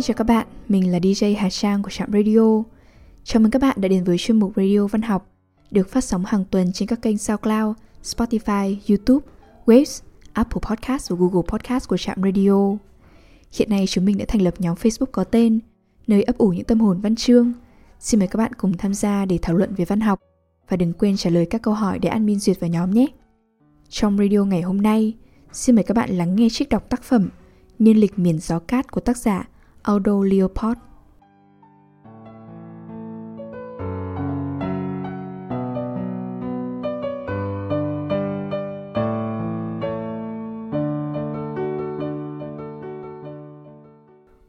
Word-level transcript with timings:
Xin 0.00 0.06
chào 0.06 0.14
các 0.14 0.24
bạn, 0.24 0.46
mình 0.68 0.92
là 0.92 0.98
DJ 0.98 1.36
Hà 1.38 1.50
Trang 1.50 1.82
của 1.82 1.90
Trạm 1.90 2.12
Radio. 2.12 2.62
Chào 3.24 3.40
mừng 3.40 3.50
các 3.50 3.62
bạn 3.62 3.80
đã 3.80 3.88
đến 3.88 4.04
với 4.04 4.18
chuyên 4.18 4.38
mục 4.38 4.52
Radio 4.56 4.86
Văn 4.86 5.02
học, 5.02 5.30
được 5.70 5.88
phát 5.88 6.04
sóng 6.04 6.24
hàng 6.24 6.44
tuần 6.50 6.72
trên 6.72 6.88
các 6.88 7.02
kênh 7.02 7.18
SoundCloud, 7.18 7.76
Spotify, 8.02 8.76
YouTube, 8.88 9.26
Waves, 9.66 10.02
Apple 10.32 10.60
Podcast 10.70 11.10
và 11.10 11.16
Google 11.20 11.42
Podcast 11.48 11.88
của 11.88 11.96
Trạm 11.96 12.22
Radio. 12.22 12.76
Hiện 13.52 13.70
nay 13.70 13.86
chúng 13.86 14.04
mình 14.04 14.18
đã 14.18 14.24
thành 14.28 14.42
lập 14.42 14.54
nhóm 14.58 14.76
Facebook 14.76 15.10
có 15.12 15.24
tên 15.24 15.60
nơi 16.06 16.22
ấp 16.22 16.38
ủ 16.38 16.48
những 16.48 16.64
tâm 16.64 16.80
hồn 16.80 17.00
văn 17.00 17.16
chương. 17.16 17.52
Xin 17.98 18.20
mời 18.20 18.28
các 18.28 18.36
bạn 18.36 18.52
cùng 18.52 18.76
tham 18.76 18.94
gia 18.94 19.24
để 19.24 19.38
thảo 19.42 19.56
luận 19.56 19.74
về 19.74 19.84
văn 19.84 20.00
học 20.00 20.20
và 20.68 20.76
đừng 20.76 20.92
quên 20.92 21.16
trả 21.16 21.30
lời 21.30 21.46
các 21.46 21.62
câu 21.62 21.74
hỏi 21.74 21.98
để 21.98 22.08
admin 22.08 22.40
duyệt 22.40 22.60
vào 22.60 22.70
nhóm 22.70 22.90
nhé. 22.90 23.06
Trong 23.88 24.18
radio 24.18 24.44
ngày 24.44 24.62
hôm 24.62 24.82
nay, 24.82 25.14
xin 25.52 25.76
mời 25.76 25.84
các 25.84 25.94
bạn 25.94 26.10
lắng 26.10 26.36
nghe 26.36 26.48
trích 26.50 26.68
đọc 26.68 26.90
tác 26.90 27.02
phẩm 27.02 27.28
Niên 27.78 28.00
lịch 28.00 28.18
miền 28.18 28.38
gió 28.38 28.58
cát 28.58 28.90
của 28.90 29.00
tác 29.00 29.16
giả 29.16 29.49
Aldo 29.82 30.22
Leopold. 30.22 30.78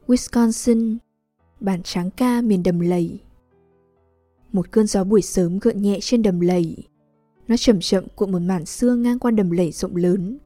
Wisconsin, 0.06 0.96
bản 1.60 1.82
tráng 1.82 2.10
ca 2.10 2.42
miền 2.42 2.62
đầm 2.62 2.80
lầy. 2.80 3.20
Một 4.52 4.70
cơn 4.70 4.86
gió 4.86 5.04
buổi 5.04 5.22
sớm 5.22 5.58
gợn 5.58 5.82
nhẹ 5.82 5.98
trên 6.00 6.22
đầm 6.22 6.40
lầy. 6.40 6.76
Nó 7.48 7.56
chậm 7.56 7.80
chậm 7.80 8.04
cuộn 8.14 8.32
một 8.32 8.38
mảng 8.38 8.66
xương 8.66 9.02
ngang 9.02 9.18
qua 9.18 9.30
đầm 9.30 9.50
lầy 9.50 9.72
rộng 9.72 9.96
lớn, 9.96 10.38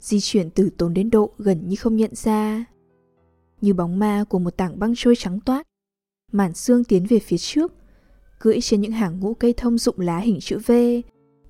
di 0.00 0.20
chuyển 0.20 0.50
từ 0.50 0.70
tốn 0.78 0.94
đến 0.94 1.10
độ 1.10 1.30
gần 1.38 1.68
như 1.68 1.76
không 1.76 1.96
nhận 1.96 2.14
ra. 2.14 2.64
Như 3.60 3.74
bóng 3.74 3.98
ma 3.98 4.24
của 4.28 4.38
một 4.38 4.56
tảng 4.56 4.78
băng 4.78 4.92
trôi 4.96 5.16
trắng 5.16 5.40
toát, 5.40 5.66
màn 6.32 6.54
xương 6.54 6.84
tiến 6.84 7.06
về 7.06 7.18
phía 7.18 7.38
trước, 7.38 7.72
cưỡi 8.38 8.60
trên 8.60 8.80
những 8.80 8.92
hàng 8.92 9.20
ngũ 9.20 9.34
cây 9.34 9.54
thông 9.56 9.78
rụng 9.78 10.00
lá 10.00 10.18
hình 10.18 10.38
chữ 10.40 10.58
V 10.66 10.72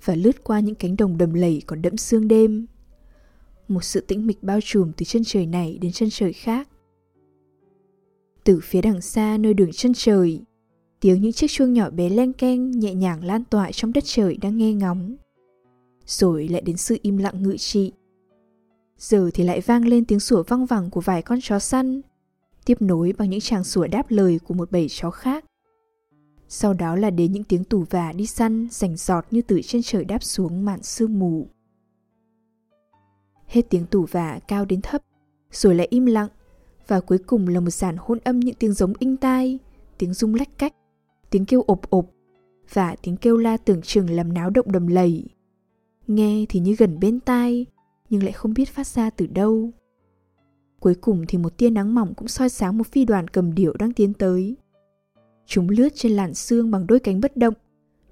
và 0.05 0.14
lướt 0.14 0.44
qua 0.44 0.61
những 0.61 0.75
cánh 0.75 0.97
đồng 0.97 1.19
đầm 1.19 1.34
lầy 1.34 1.62
còn 1.67 1.83
đẫm 1.83 1.97
sương 1.97 2.28
đêm. 2.28 2.67
Một 3.69 3.84
sự 3.84 4.00
tĩnh 4.00 4.27
mịch 4.27 4.42
bao 4.42 4.58
trùm 4.62 4.92
từ 4.97 5.05
chân 5.05 5.22
trời 5.25 5.47
này 5.47 5.78
đến 5.80 5.92
chân 5.92 6.08
trời 6.11 6.33
khác. 6.33 6.69
Từ 8.45 8.61
phía 8.62 8.83
đằng 8.83 9.00
xa 9.00 9.36
nơi 9.39 9.55
đường 9.55 9.72
chân 9.72 9.92
trời, 9.95 10.41
tiếng 11.00 11.22
những 11.22 11.33
chiếc 11.33 11.50
chuông 11.50 11.72
nhỏ 11.72 11.91
bé 11.91 12.08
len 12.08 12.33
keng 12.33 12.70
nhẹ 12.70 12.95
nhàng 12.95 13.24
lan 13.24 13.45
tỏa 13.45 13.72
trong 13.72 13.92
đất 13.92 14.05
trời 14.06 14.36
đang 14.36 14.56
nghe 14.58 14.72
ngóng. 14.72 15.17
Rồi 16.06 16.48
lại 16.48 16.62
đến 16.62 16.77
sự 16.77 16.98
im 17.02 17.19
lặng 17.19 17.42
ngự 17.42 17.56
trị. 17.56 17.92
Giờ 19.01 19.31
thì 19.34 19.45
lại 19.45 19.61
vang 19.61 19.84
lên 19.84 20.05
tiếng 20.05 20.20
sủa 20.20 20.43
văng 20.43 20.67
vẳng 20.67 20.91
của 20.91 21.01
vài 21.01 21.23
con 21.23 21.39
chó 21.43 21.59
săn, 21.59 22.01
tiếp 22.65 22.83
nối 22.83 23.12
bằng 23.19 23.31
những 23.31 23.41
tràng 23.41 23.65
sủa 23.65 23.87
đáp 23.87 24.07
lời 24.09 24.41
của 24.45 24.55
một 24.55 24.70
bầy 24.70 24.87
chó 24.89 25.11
khác. 25.11 25.45
Sau 26.48 26.75
đó 26.75 26.97
là 26.97 27.11
đến 27.11 27.33
những 27.33 27.45
tiếng 27.45 27.65
tù 27.65 27.84
và 27.91 28.12
đi 28.12 28.27
săn 28.27 28.69
rành 28.70 28.97
giọt 28.97 29.27
như 29.31 29.42
từ 29.42 29.61
trên 29.62 29.83
trời 29.84 30.05
đáp 30.05 30.23
xuống 30.23 30.65
mạn 30.65 30.83
sương 30.83 31.19
mù. 31.19 31.48
Hết 33.47 33.62
tiếng 33.70 33.87
tù 33.87 34.07
và 34.11 34.39
cao 34.48 34.65
đến 34.65 34.81
thấp, 34.81 35.03
rồi 35.51 35.75
lại 35.75 35.87
im 35.91 36.07
lặng, 36.07 36.29
và 36.87 37.01
cuối 37.01 37.19
cùng 37.19 37.48
là 37.48 37.61
một 37.61 37.70
dàn 37.70 37.97
hôn 37.98 38.19
âm 38.25 38.41
những 38.41 38.55
tiếng 38.55 38.73
giống 38.73 38.92
inh 38.98 39.17
tai, 39.17 39.59
tiếng 39.98 40.14
rung 40.14 40.35
lách 40.35 40.58
cách, 40.58 40.74
tiếng 41.30 41.45
kêu 41.45 41.63
ộp 41.63 41.91
ộp 41.91 42.07
và 42.73 42.97
tiếng 43.03 43.17
kêu 43.17 43.36
la 43.36 43.57
tưởng 43.57 43.83
chừng 43.83 44.11
làm 44.11 44.33
náo 44.33 44.51
động 44.51 44.73
đầm 44.73 44.86
lầy. 44.86 45.24
Nghe 46.07 46.45
thì 46.48 46.61
như 46.61 46.74
gần 46.79 47.01
bên 47.01 47.20
tai, 47.20 47.67
nhưng 48.11 48.23
lại 48.23 48.33
không 48.33 48.55
biết 48.55 48.69
phát 48.69 48.87
ra 48.87 49.11
từ 49.11 49.27
đâu. 49.27 49.71
Cuối 50.81 50.95
cùng 50.95 51.25
thì 51.29 51.39
một 51.39 51.59
tia 51.59 51.71
nắng 51.71 51.95
mỏng 51.95 52.15
cũng 52.15 52.29
soi 52.29 52.48
sáng 52.48 52.79
một 52.79 52.87
phi 52.87 53.05
đoàn 53.05 53.29
cầm 53.29 53.55
điệu 53.55 53.73
đang 53.79 53.93
tiến 53.93 54.15
tới. 54.15 54.57
Chúng 55.47 55.69
lướt 55.69 55.89
trên 55.95 56.13
làn 56.13 56.35
sương 56.35 56.71
bằng 56.71 56.87
đôi 56.87 57.01
cánh 57.01 57.21
bất 57.21 57.37
động, 57.37 57.55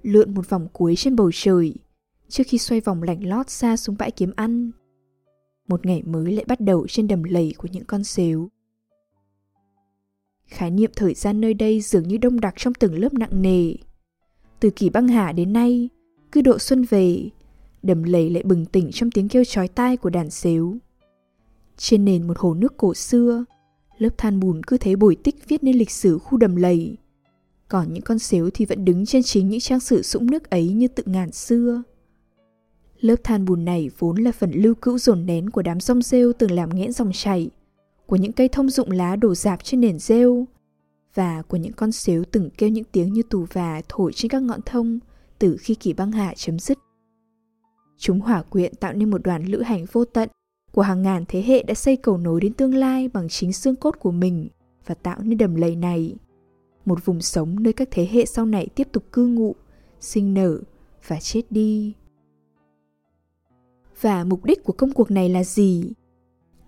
lượn 0.01 0.33
một 0.33 0.49
vòng 0.49 0.67
cuối 0.73 0.95
trên 0.95 1.15
bầu 1.15 1.31
trời, 1.33 1.75
trước 2.27 2.43
khi 2.47 2.57
xoay 2.57 2.81
vòng 2.81 3.03
lạnh 3.03 3.27
lót 3.29 3.49
xa 3.49 3.77
xuống 3.77 3.95
bãi 3.99 4.11
kiếm 4.11 4.31
ăn. 4.35 4.71
Một 5.67 5.85
ngày 5.85 6.03
mới 6.03 6.31
lại 6.31 6.45
bắt 6.47 6.59
đầu 6.59 6.87
trên 6.87 7.07
đầm 7.07 7.23
lầy 7.23 7.53
của 7.57 7.67
những 7.71 7.85
con 7.85 8.03
xếu. 8.03 8.49
Khái 10.45 10.71
niệm 10.71 10.91
thời 10.95 11.13
gian 11.13 11.41
nơi 11.41 11.53
đây 11.53 11.81
dường 11.81 12.07
như 12.07 12.17
đông 12.17 12.39
đặc 12.39 12.53
trong 12.57 12.73
từng 12.73 12.99
lớp 12.99 13.13
nặng 13.13 13.41
nề. 13.41 13.73
Từ 14.59 14.69
kỳ 14.69 14.89
băng 14.89 15.07
hà 15.07 15.31
đến 15.31 15.53
nay, 15.53 15.89
cứ 16.31 16.41
độ 16.41 16.59
xuân 16.59 16.85
về, 16.89 17.29
đầm 17.83 18.03
lầy 18.03 18.29
lại 18.29 18.43
bừng 18.43 18.65
tỉnh 18.65 18.89
trong 18.93 19.11
tiếng 19.11 19.27
kêu 19.27 19.43
chói 19.43 19.67
tai 19.67 19.97
của 19.97 20.09
đàn 20.09 20.29
xếu. 20.29 20.77
Trên 21.77 22.05
nền 22.05 22.27
một 22.27 22.37
hồ 22.37 22.53
nước 22.53 22.77
cổ 22.77 22.93
xưa, 22.93 23.45
lớp 23.97 24.09
than 24.17 24.39
bùn 24.39 24.61
cứ 24.67 24.77
thế 24.77 24.95
bồi 24.95 25.15
tích 25.15 25.35
viết 25.47 25.63
nên 25.63 25.77
lịch 25.77 25.91
sử 25.91 26.17
khu 26.17 26.37
đầm 26.37 26.55
lầy. 26.55 26.97
Còn 27.67 27.93
những 27.93 28.03
con 28.03 28.19
xếu 28.19 28.49
thì 28.53 28.65
vẫn 28.65 28.85
đứng 28.85 29.05
trên 29.05 29.23
chính 29.23 29.49
những 29.49 29.59
trang 29.59 29.79
sử 29.79 30.01
sũng 30.01 30.31
nước 30.31 30.49
ấy 30.49 30.73
như 30.73 30.87
tự 30.87 31.03
ngàn 31.05 31.31
xưa. 31.31 31.83
Lớp 32.99 33.15
than 33.23 33.45
bùn 33.45 33.65
này 33.65 33.89
vốn 33.99 34.17
là 34.17 34.31
phần 34.31 34.51
lưu 34.51 34.75
cữu 34.75 34.97
dồn 34.97 35.25
nén 35.25 35.49
của 35.49 35.61
đám 35.61 35.79
rong 35.79 36.01
rêu 36.01 36.33
từng 36.33 36.51
làm 36.51 36.69
nghẽn 36.69 36.91
dòng 36.91 37.11
chảy, 37.13 37.49
của 38.05 38.15
những 38.15 38.31
cây 38.31 38.47
thông 38.47 38.69
dụng 38.69 38.91
lá 38.91 39.15
đổ 39.15 39.35
dạp 39.35 39.63
trên 39.63 39.81
nền 39.81 39.99
rêu, 39.99 40.45
và 41.13 41.41
của 41.41 41.57
những 41.57 41.73
con 41.73 41.91
xếu 41.91 42.23
từng 42.31 42.49
kêu 42.57 42.69
những 42.69 42.83
tiếng 42.91 43.13
như 43.13 43.23
tù 43.23 43.45
và 43.53 43.81
thổi 43.89 44.13
trên 44.13 44.29
các 44.29 44.43
ngọn 44.43 44.59
thông 44.65 44.99
từ 45.39 45.57
khi 45.59 45.75
kỳ 45.75 45.93
băng 45.93 46.11
hạ 46.11 46.33
chấm 46.37 46.59
dứt. 46.59 46.77
Chúng 47.99 48.19
hỏa 48.19 48.41
quyện 48.41 48.75
tạo 48.75 48.93
nên 48.93 49.09
một 49.09 49.23
đoàn 49.23 49.45
lữ 49.45 49.61
hành 49.61 49.85
vô 49.91 50.05
tận 50.05 50.29
của 50.71 50.81
hàng 50.81 51.01
ngàn 51.01 51.25
thế 51.27 51.41
hệ 51.41 51.63
đã 51.63 51.73
xây 51.73 51.95
cầu 51.95 52.17
nối 52.17 52.41
đến 52.41 52.53
tương 52.53 52.75
lai 52.75 53.07
bằng 53.07 53.29
chính 53.29 53.53
xương 53.53 53.75
cốt 53.75 53.95
của 53.99 54.11
mình 54.11 54.47
và 54.85 54.95
tạo 54.95 55.17
nên 55.23 55.37
đầm 55.37 55.55
lầy 55.55 55.75
này. 55.75 56.15
Một 56.85 57.05
vùng 57.05 57.21
sống 57.21 57.63
nơi 57.63 57.73
các 57.73 57.87
thế 57.91 58.07
hệ 58.11 58.25
sau 58.25 58.45
này 58.45 58.67
tiếp 58.75 58.87
tục 58.91 59.03
cư 59.11 59.27
ngụ, 59.27 59.55
sinh 59.99 60.33
nở 60.33 60.59
và 61.07 61.19
chết 61.19 61.41
đi. 61.49 61.93
Và 64.01 64.23
mục 64.23 64.45
đích 64.45 64.63
của 64.63 64.73
công 64.73 64.93
cuộc 64.93 65.11
này 65.11 65.29
là 65.29 65.43
gì? 65.43 65.93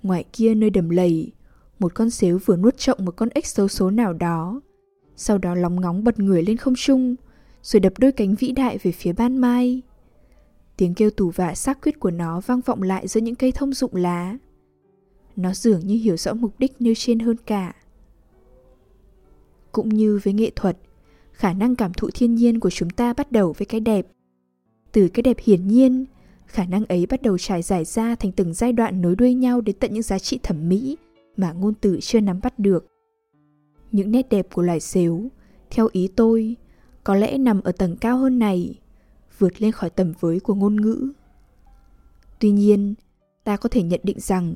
Ngoài 0.03 0.25
kia 0.33 0.55
nơi 0.55 0.69
đầm 0.69 0.89
lầy, 0.89 1.31
một 1.79 1.95
con 1.95 2.09
xếu 2.09 2.39
vừa 2.45 2.57
nuốt 2.57 2.77
trộm 2.77 2.97
một 3.01 3.15
con 3.15 3.29
ếch 3.29 3.47
xấu 3.47 3.67
số 3.67 3.91
nào 3.91 4.13
đó. 4.13 4.61
Sau 5.15 5.37
đó 5.37 5.55
lóng 5.55 5.81
ngóng 5.81 6.03
bật 6.03 6.19
người 6.19 6.43
lên 6.43 6.57
không 6.57 6.73
trung, 6.77 7.15
rồi 7.61 7.79
đập 7.79 7.93
đôi 7.99 8.11
cánh 8.11 8.35
vĩ 8.35 8.51
đại 8.51 8.77
về 8.77 8.91
phía 8.91 9.13
ban 9.13 9.37
mai. 9.37 9.81
Tiếng 10.77 10.93
kêu 10.93 11.09
tù 11.09 11.29
vạ 11.29 11.55
xác 11.55 11.81
quyết 11.81 11.99
của 11.99 12.11
nó 12.11 12.41
vang 12.41 12.61
vọng 12.61 12.81
lại 12.81 13.07
giữa 13.07 13.21
những 13.21 13.35
cây 13.35 13.51
thông 13.51 13.73
rụng 13.73 13.95
lá. 13.95 14.37
Nó 15.35 15.53
dường 15.53 15.79
như 15.79 15.95
hiểu 15.95 16.17
rõ 16.17 16.33
mục 16.33 16.59
đích 16.59 16.73
nêu 16.79 16.93
trên 16.97 17.19
hơn 17.19 17.37
cả. 17.45 17.75
Cũng 19.71 19.89
như 19.89 20.19
với 20.23 20.33
nghệ 20.33 20.51
thuật, 20.55 20.77
khả 21.31 21.53
năng 21.53 21.75
cảm 21.75 21.93
thụ 21.93 22.09
thiên 22.13 22.35
nhiên 22.35 22.59
của 22.59 22.69
chúng 22.69 22.89
ta 22.89 23.13
bắt 23.13 23.31
đầu 23.31 23.53
với 23.57 23.65
cái 23.65 23.79
đẹp. 23.79 24.07
Từ 24.91 25.07
cái 25.07 25.23
đẹp 25.23 25.37
hiển 25.43 25.67
nhiên, 25.67 26.05
khả 26.45 26.65
năng 26.65 26.85
ấy 26.85 27.05
bắt 27.05 27.21
đầu 27.21 27.37
trải 27.37 27.61
giải 27.61 27.83
ra 27.83 28.15
thành 28.15 28.31
từng 28.31 28.53
giai 28.53 28.73
đoạn 28.73 29.01
nối 29.01 29.15
đuôi 29.15 29.33
nhau 29.33 29.61
đến 29.61 29.75
tận 29.79 29.93
những 29.93 30.03
giá 30.03 30.19
trị 30.19 30.39
thẩm 30.43 30.69
mỹ 30.69 30.97
mà 31.37 31.51
ngôn 31.51 31.73
từ 31.81 31.99
chưa 32.01 32.19
nắm 32.19 32.39
bắt 32.43 32.59
được. 32.59 32.87
Những 33.91 34.11
nét 34.11 34.29
đẹp 34.29 34.47
của 34.53 34.61
loài 34.61 34.79
xếu, 34.79 35.23
theo 35.69 35.89
ý 35.91 36.07
tôi, 36.07 36.55
có 37.03 37.15
lẽ 37.15 37.37
nằm 37.37 37.61
ở 37.61 37.71
tầng 37.71 37.97
cao 37.97 38.17
hơn 38.17 38.39
này, 38.39 38.79
vượt 39.41 39.61
lên 39.61 39.71
khỏi 39.71 39.89
tầm 39.89 40.13
với 40.19 40.39
của 40.39 40.55
ngôn 40.55 40.81
ngữ. 40.81 41.11
Tuy 42.39 42.51
nhiên, 42.51 42.95
ta 43.43 43.57
có 43.57 43.69
thể 43.69 43.83
nhận 43.83 43.99
định 44.03 44.19
rằng 44.19 44.55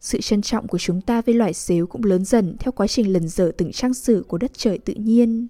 sự 0.00 0.20
trân 0.20 0.42
trọng 0.42 0.68
của 0.68 0.78
chúng 0.78 1.00
ta 1.00 1.22
với 1.22 1.34
loài 1.34 1.54
xếu 1.54 1.86
cũng 1.86 2.04
lớn 2.04 2.24
dần 2.24 2.56
theo 2.58 2.72
quá 2.72 2.86
trình 2.86 3.12
lần 3.12 3.28
dở 3.28 3.52
từng 3.56 3.72
trang 3.72 3.94
sử 3.94 4.24
của 4.28 4.38
đất 4.38 4.50
trời 4.54 4.78
tự 4.78 4.94
nhiên. 4.94 5.48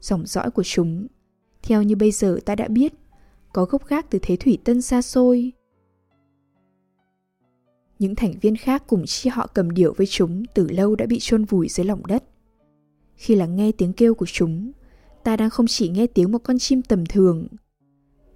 Dòng 0.00 0.26
dõi 0.26 0.50
của 0.50 0.62
chúng, 0.62 1.06
theo 1.62 1.82
như 1.82 1.96
bây 1.96 2.10
giờ 2.10 2.38
ta 2.44 2.54
đã 2.54 2.68
biết, 2.68 2.92
có 3.52 3.64
gốc 3.64 3.86
gác 3.86 4.10
từ 4.10 4.18
thế 4.22 4.36
thủy 4.36 4.58
tân 4.64 4.82
xa 4.82 5.02
xôi. 5.02 5.52
Những 7.98 8.14
thành 8.14 8.34
viên 8.40 8.56
khác 8.56 8.82
cùng 8.86 9.06
chi 9.06 9.30
họ 9.30 9.46
cầm 9.46 9.70
điệu 9.70 9.94
với 9.96 10.06
chúng 10.06 10.44
từ 10.54 10.68
lâu 10.70 10.96
đã 10.96 11.06
bị 11.06 11.18
chôn 11.20 11.44
vùi 11.44 11.68
dưới 11.68 11.86
lòng 11.86 12.06
đất. 12.06 12.24
Khi 13.14 13.34
lắng 13.34 13.56
nghe 13.56 13.72
tiếng 13.72 13.92
kêu 13.92 14.14
của 14.14 14.26
chúng, 14.26 14.72
ta 15.24 15.36
đang 15.36 15.50
không 15.50 15.66
chỉ 15.66 15.88
nghe 15.88 16.06
tiếng 16.06 16.32
một 16.32 16.38
con 16.38 16.58
chim 16.58 16.82
tầm 16.82 17.06
thường, 17.06 17.48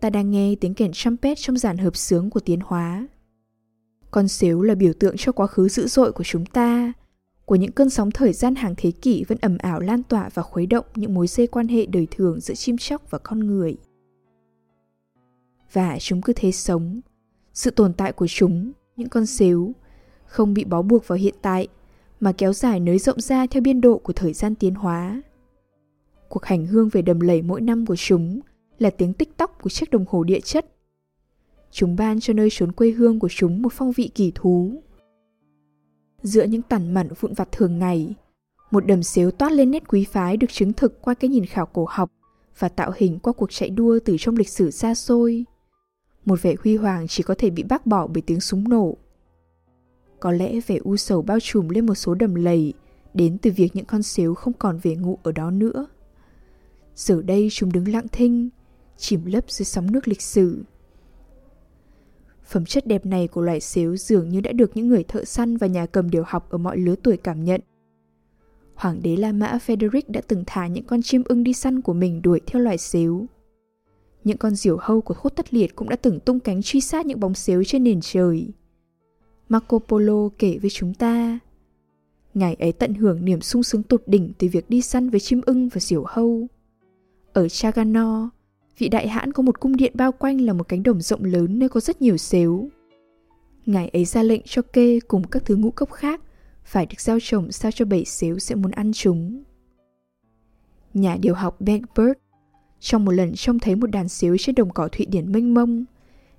ta 0.06 0.10
đang 0.10 0.30
nghe 0.30 0.54
tiếng 0.60 0.74
kèn 0.74 0.92
trumpet 0.92 1.38
trong 1.38 1.56
dàn 1.56 1.78
hợp 1.78 1.96
sướng 1.96 2.30
của 2.30 2.40
tiến 2.40 2.60
hóa. 2.64 3.06
Con 4.10 4.28
xếu 4.28 4.62
là 4.62 4.74
biểu 4.74 4.92
tượng 4.92 5.14
cho 5.18 5.32
quá 5.32 5.46
khứ 5.46 5.68
dữ 5.68 5.86
dội 5.86 6.12
của 6.12 6.24
chúng 6.24 6.46
ta, 6.46 6.92
của 7.44 7.54
những 7.54 7.72
cơn 7.72 7.90
sóng 7.90 8.10
thời 8.10 8.32
gian 8.32 8.54
hàng 8.54 8.74
thế 8.76 8.90
kỷ 8.90 9.24
vẫn 9.24 9.38
ẩm 9.40 9.58
ảo 9.58 9.80
lan 9.80 10.02
tỏa 10.02 10.28
và 10.34 10.42
khuấy 10.42 10.66
động 10.66 10.84
những 10.94 11.14
mối 11.14 11.26
dây 11.26 11.46
quan 11.46 11.68
hệ 11.68 11.86
đời 11.86 12.06
thường 12.10 12.40
giữa 12.40 12.54
chim 12.54 12.76
chóc 12.78 13.10
và 13.10 13.18
con 13.18 13.38
người. 13.38 13.76
Và 15.72 15.98
chúng 16.00 16.22
cứ 16.22 16.32
thế 16.36 16.52
sống, 16.52 17.00
sự 17.54 17.70
tồn 17.70 17.92
tại 17.92 18.12
của 18.12 18.26
chúng, 18.26 18.72
những 18.96 19.08
con 19.08 19.26
xếu, 19.26 19.72
không 20.26 20.54
bị 20.54 20.64
bó 20.64 20.82
buộc 20.82 21.08
vào 21.08 21.18
hiện 21.18 21.34
tại, 21.42 21.68
mà 22.20 22.32
kéo 22.32 22.52
dài 22.52 22.80
nới 22.80 22.98
rộng 22.98 23.20
ra 23.20 23.46
theo 23.46 23.60
biên 23.60 23.80
độ 23.80 23.98
của 23.98 24.12
thời 24.12 24.32
gian 24.32 24.54
tiến 24.54 24.74
hóa. 24.74 25.22
Cuộc 26.28 26.44
hành 26.44 26.66
hương 26.66 26.88
về 26.88 27.02
đầm 27.02 27.20
lầy 27.20 27.42
mỗi 27.42 27.60
năm 27.60 27.86
của 27.86 27.96
chúng 27.96 28.40
là 28.78 28.90
tiếng 28.90 29.12
tích 29.12 29.36
tóc 29.36 29.58
của 29.62 29.70
chiếc 29.70 29.90
đồng 29.90 30.04
hồ 30.08 30.24
địa 30.24 30.40
chất. 30.40 30.66
Chúng 31.70 31.96
ban 31.96 32.20
cho 32.20 32.32
nơi 32.32 32.48
trốn 32.50 32.72
quê 32.72 32.90
hương 32.90 33.18
của 33.18 33.28
chúng 33.28 33.62
một 33.62 33.72
phong 33.72 33.92
vị 33.92 34.10
kỳ 34.14 34.32
thú. 34.34 34.82
Giữa 36.22 36.44
những 36.44 36.62
tản 36.62 36.94
mẩn 36.94 37.08
vụn 37.20 37.34
vặt 37.34 37.52
thường 37.52 37.78
ngày 37.78 38.14
Một 38.70 38.86
đầm 38.86 39.02
xếu 39.02 39.30
toát 39.30 39.52
lên 39.52 39.70
nét 39.70 39.88
quý 39.88 40.04
phái 40.04 40.36
được 40.36 40.50
chứng 40.50 40.72
thực 40.72 41.02
qua 41.02 41.14
cái 41.14 41.30
nhìn 41.30 41.46
khảo 41.46 41.66
cổ 41.66 41.86
học 41.90 42.10
và 42.58 42.68
tạo 42.68 42.92
hình 42.96 43.18
qua 43.18 43.32
cuộc 43.32 43.52
chạy 43.52 43.70
đua 43.70 43.98
từ 44.04 44.16
trong 44.18 44.36
lịch 44.36 44.48
sử 44.48 44.70
xa 44.70 44.94
xôi. 44.94 45.44
Một 46.24 46.42
vẻ 46.42 46.54
huy 46.64 46.76
hoàng 46.76 47.06
chỉ 47.08 47.22
có 47.22 47.34
thể 47.38 47.50
bị 47.50 47.62
bác 47.62 47.86
bỏ 47.86 48.06
bởi 48.06 48.22
tiếng 48.22 48.40
súng 48.40 48.68
nổ. 48.68 48.96
Có 50.20 50.32
lẽ 50.32 50.60
vẻ 50.66 50.76
u 50.84 50.96
sầu 50.96 51.22
bao 51.22 51.38
trùm 51.40 51.68
lên 51.68 51.86
một 51.86 51.94
số 51.94 52.14
đầm 52.14 52.34
lầy 52.34 52.72
đến 53.14 53.38
từ 53.38 53.50
việc 53.56 53.76
những 53.76 53.84
con 53.84 54.02
xếu 54.02 54.34
không 54.34 54.52
còn 54.52 54.78
về 54.82 54.96
ngụ 54.96 55.18
ở 55.22 55.32
đó 55.32 55.50
nữa. 55.50 55.86
Giờ 56.94 57.22
đây 57.22 57.48
chúng 57.52 57.72
đứng 57.72 57.88
lặng 57.88 58.06
thinh, 58.12 58.48
chìm 58.96 59.24
lấp 59.24 59.50
dưới 59.50 59.66
sóng 59.66 59.92
nước 59.92 60.08
lịch 60.08 60.22
sử. 60.22 60.62
Phẩm 62.44 62.64
chất 62.64 62.86
đẹp 62.86 63.06
này 63.06 63.28
của 63.28 63.40
loài 63.40 63.60
xếu 63.60 63.96
dường 63.96 64.28
như 64.28 64.40
đã 64.40 64.52
được 64.52 64.70
những 64.74 64.88
người 64.88 65.04
thợ 65.04 65.24
săn 65.24 65.56
và 65.56 65.66
nhà 65.66 65.86
cầm 65.86 66.10
điều 66.10 66.22
học 66.26 66.50
ở 66.50 66.58
mọi 66.58 66.78
lứa 66.78 66.94
tuổi 67.02 67.16
cảm 67.16 67.44
nhận. 67.44 67.60
Hoàng 68.74 69.02
đế 69.02 69.16
La 69.16 69.32
Mã 69.32 69.58
Frederick 69.66 70.02
đã 70.08 70.20
từng 70.28 70.44
thả 70.46 70.66
những 70.66 70.84
con 70.84 71.02
chim 71.02 71.22
ưng 71.24 71.44
đi 71.44 71.52
săn 71.52 71.80
của 71.80 71.92
mình 71.92 72.22
đuổi 72.22 72.40
theo 72.46 72.62
loài 72.62 72.78
xếu. 72.78 73.26
Những 74.24 74.38
con 74.38 74.54
diều 74.54 74.76
hâu 74.80 75.00
của 75.00 75.14
khốt 75.14 75.28
tất 75.28 75.54
liệt 75.54 75.76
cũng 75.76 75.88
đã 75.88 75.96
từng 75.96 76.20
tung 76.20 76.40
cánh 76.40 76.62
truy 76.62 76.80
sát 76.80 77.06
những 77.06 77.20
bóng 77.20 77.34
xếu 77.34 77.64
trên 77.64 77.84
nền 77.84 78.00
trời. 78.02 78.48
Marco 79.48 79.78
Polo 79.78 80.28
kể 80.38 80.58
với 80.58 80.70
chúng 80.70 80.94
ta, 80.94 81.38
Ngài 82.36 82.54
ấy 82.54 82.72
tận 82.72 82.94
hưởng 82.94 83.24
niềm 83.24 83.40
sung 83.40 83.62
sướng 83.62 83.82
tột 83.82 84.02
đỉnh 84.06 84.32
từ 84.38 84.48
việc 84.52 84.70
đi 84.70 84.82
săn 84.82 85.10
với 85.10 85.20
chim 85.20 85.40
ưng 85.46 85.68
và 85.68 85.80
diều 85.80 86.04
hâu. 86.06 86.46
Ở 87.32 87.48
Chagano, 87.48 88.30
vị 88.78 88.88
đại 88.88 89.08
hãn 89.08 89.32
có 89.32 89.42
một 89.42 89.60
cung 89.60 89.76
điện 89.76 89.92
bao 89.94 90.12
quanh 90.12 90.40
là 90.40 90.52
một 90.52 90.68
cánh 90.68 90.82
đồng 90.82 91.00
rộng 91.00 91.24
lớn 91.24 91.58
nơi 91.58 91.68
có 91.68 91.80
rất 91.80 92.02
nhiều 92.02 92.16
xếu. 92.16 92.68
Ngài 93.66 93.88
ấy 93.88 94.04
ra 94.04 94.22
lệnh 94.22 94.42
cho 94.44 94.62
kê 94.62 95.00
cùng 95.08 95.24
các 95.24 95.44
thứ 95.44 95.56
ngũ 95.56 95.70
cốc 95.70 95.92
khác 95.92 96.20
phải 96.64 96.86
được 96.86 97.00
gieo 97.00 97.18
trồng 97.22 97.52
sao 97.52 97.70
cho 97.70 97.84
bảy 97.84 98.04
xếu 98.04 98.38
sẽ 98.38 98.54
muốn 98.54 98.70
ăn 98.70 98.92
chúng. 98.94 99.42
Nhà 100.94 101.16
điều 101.20 101.34
học 101.34 101.60
Begbert 101.60 102.18
trong 102.80 103.04
một 103.04 103.12
lần 103.12 103.34
trông 103.34 103.58
thấy 103.58 103.76
một 103.76 103.86
đàn 103.86 104.08
xếu 104.08 104.36
trên 104.38 104.54
đồng 104.54 104.70
cỏ 104.70 104.88
Thụy 104.92 105.06
Điển 105.06 105.32
mênh 105.32 105.54
mông, 105.54 105.84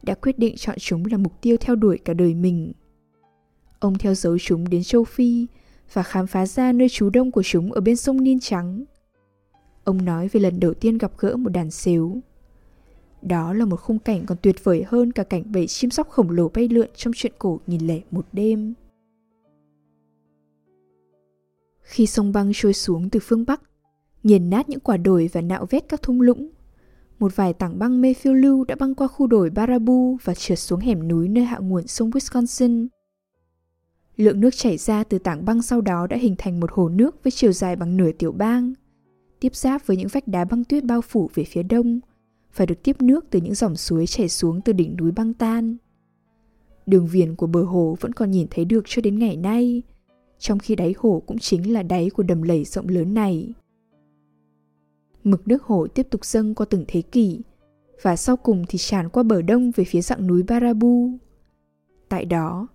đã 0.04 0.16
quyết 0.16 0.39
định 0.39 0.56
chọn 0.57 0.75
chúng 0.80 1.06
là 1.06 1.18
mục 1.18 1.42
tiêu 1.42 1.57
theo 1.60 1.75
đuổi 1.75 1.98
cả 1.98 2.13
đời 2.13 2.34
mình. 2.34 2.74
Ông 3.80 3.98
theo 3.98 4.13
dấu 4.13 4.38
chúng 4.38 4.69
đến 4.69 4.84
châu 4.84 5.04
Phi 5.04 5.48
và 5.94 6.04
khám 6.04 6.28
phá 6.28 6.45
ra 6.45 6.72
nơi 6.72 6.89
trú 6.89 7.10
đông 7.10 7.31
của 7.31 7.44
chúng 7.44 7.72
ở 7.72 7.81
bên 7.81 7.95
sông 7.95 8.24
Nin 8.24 8.39
Trắng. 8.39 8.84
Ông 9.84 10.06
nói 10.06 10.28
về 10.28 10.39
lần 10.39 10.60
đầu 10.60 10.74
tiên 10.74 10.98
gặp 10.98 11.12
gỡ 11.18 11.36
một 11.36 11.50
đàn 11.50 11.72
xếu. 11.72 12.22
Đó 13.21 13.53
là 13.53 13.65
một 13.65 13.81
khung 13.81 13.99
cảnh 13.99 14.25
còn 14.25 14.37
tuyệt 14.41 14.63
vời 14.63 14.83
hơn 14.87 15.11
cả 15.11 15.23
cảnh 15.23 15.43
bầy 15.51 15.67
chim 15.67 15.89
sóc 15.89 16.09
khổng 16.09 16.29
lồ 16.29 16.49
bay 16.49 16.67
lượn 16.67 16.89
trong 16.95 17.13
chuyện 17.15 17.33
cổ 17.39 17.59
nghìn 17.67 17.87
lẻ 17.87 18.01
một 18.11 18.25
đêm. 18.33 18.73
Khi 21.81 22.05
sông 22.05 22.33
băng 22.33 22.51
trôi 22.55 22.73
xuống 22.73 23.09
từ 23.09 23.19
phương 23.23 23.45
Bắc, 23.47 23.61
nghiền 24.23 24.49
nát 24.49 24.69
những 24.69 24.79
quả 24.79 24.97
đồi 24.97 25.29
và 25.33 25.41
nạo 25.41 25.65
vét 25.69 25.89
các 25.89 26.01
thung 26.01 26.21
lũng, 26.21 26.49
một 27.19 27.35
vài 27.35 27.53
tảng 27.53 27.79
băng 27.79 28.01
mê 28.01 28.13
phiêu 28.13 28.33
lưu 28.33 28.63
đã 28.63 28.75
băng 28.75 28.95
qua 28.95 29.07
khu 29.07 29.27
đồi 29.27 29.49
Barabu 29.49 30.17
và 30.23 30.33
trượt 30.33 30.59
xuống 30.59 30.79
hẻm 30.79 31.07
núi 31.07 31.27
nơi 31.27 31.43
hạ 31.43 31.57
nguồn 31.57 31.87
sông 31.87 32.09
Wisconsin. 32.09 32.87
Lượng 34.17 34.39
nước 34.39 34.49
chảy 34.55 34.77
ra 34.77 35.03
từ 35.03 35.19
tảng 35.19 35.45
băng 35.45 35.61
sau 35.61 35.81
đó 35.81 36.07
đã 36.07 36.17
hình 36.17 36.35
thành 36.37 36.59
một 36.59 36.71
hồ 36.71 36.89
nước 36.89 37.23
với 37.23 37.31
chiều 37.31 37.51
dài 37.51 37.75
bằng 37.75 37.97
nửa 37.97 38.11
tiểu 38.11 38.31
bang, 38.31 38.73
tiếp 39.39 39.55
giáp 39.55 39.87
với 39.87 39.97
những 39.97 40.07
vách 40.07 40.27
đá 40.27 40.45
băng 40.45 40.63
tuyết 40.63 40.83
bao 40.83 41.01
phủ 41.01 41.29
về 41.33 41.43
phía 41.43 41.63
đông, 41.63 41.99
phải 42.51 42.67
được 42.67 42.83
tiếp 42.83 43.01
nước 43.01 43.25
từ 43.29 43.41
những 43.41 43.55
dòng 43.55 43.75
suối 43.75 44.07
chảy 44.07 44.29
xuống 44.29 44.61
từ 44.61 44.73
đỉnh 44.73 44.97
núi 44.97 45.11
băng 45.11 45.33
tan. 45.33 45.75
Đường 46.85 47.07
viền 47.07 47.35
của 47.35 47.47
bờ 47.47 47.63
hồ 47.63 47.97
vẫn 47.99 48.13
còn 48.13 48.31
nhìn 48.31 48.47
thấy 48.51 48.65
được 48.65 48.83
cho 48.88 49.01
đến 49.01 49.19
ngày 49.19 49.38
nay, 49.38 49.81
trong 50.39 50.59
khi 50.59 50.75
đáy 50.75 50.95
hồ 50.97 51.23
cũng 51.25 51.38
chính 51.39 51.73
là 51.73 51.83
đáy 51.83 52.09
của 52.09 52.23
đầm 52.23 52.41
lầy 52.41 52.65
rộng 52.65 52.88
lớn 52.88 53.13
này. 53.13 53.53
Mực 55.23 55.47
nước 55.47 55.63
hồ 55.63 55.88
tiếp 55.88 56.07
tục 56.09 56.25
dâng 56.25 56.55
qua 56.55 56.65
từng 56.69 56.85
thế 56.88 57.01
kỷ, 57.01 57.41
và 58.01 58.15
sau 58.15 58.38
cùng 58.38 58.65
thì 58.67 58.77
tràn 58.77 59.09
qua 59.09 59.23
bờ 59.23 59.41
đông 59.41 59.71
về 59.75 59.83
phía 59.83 60.01
dạng 60.01 60.27
núi 60.27 60.43
Barabu. 60.43 61.11
Tại 62.09 62.25
đó, 62.25 62.67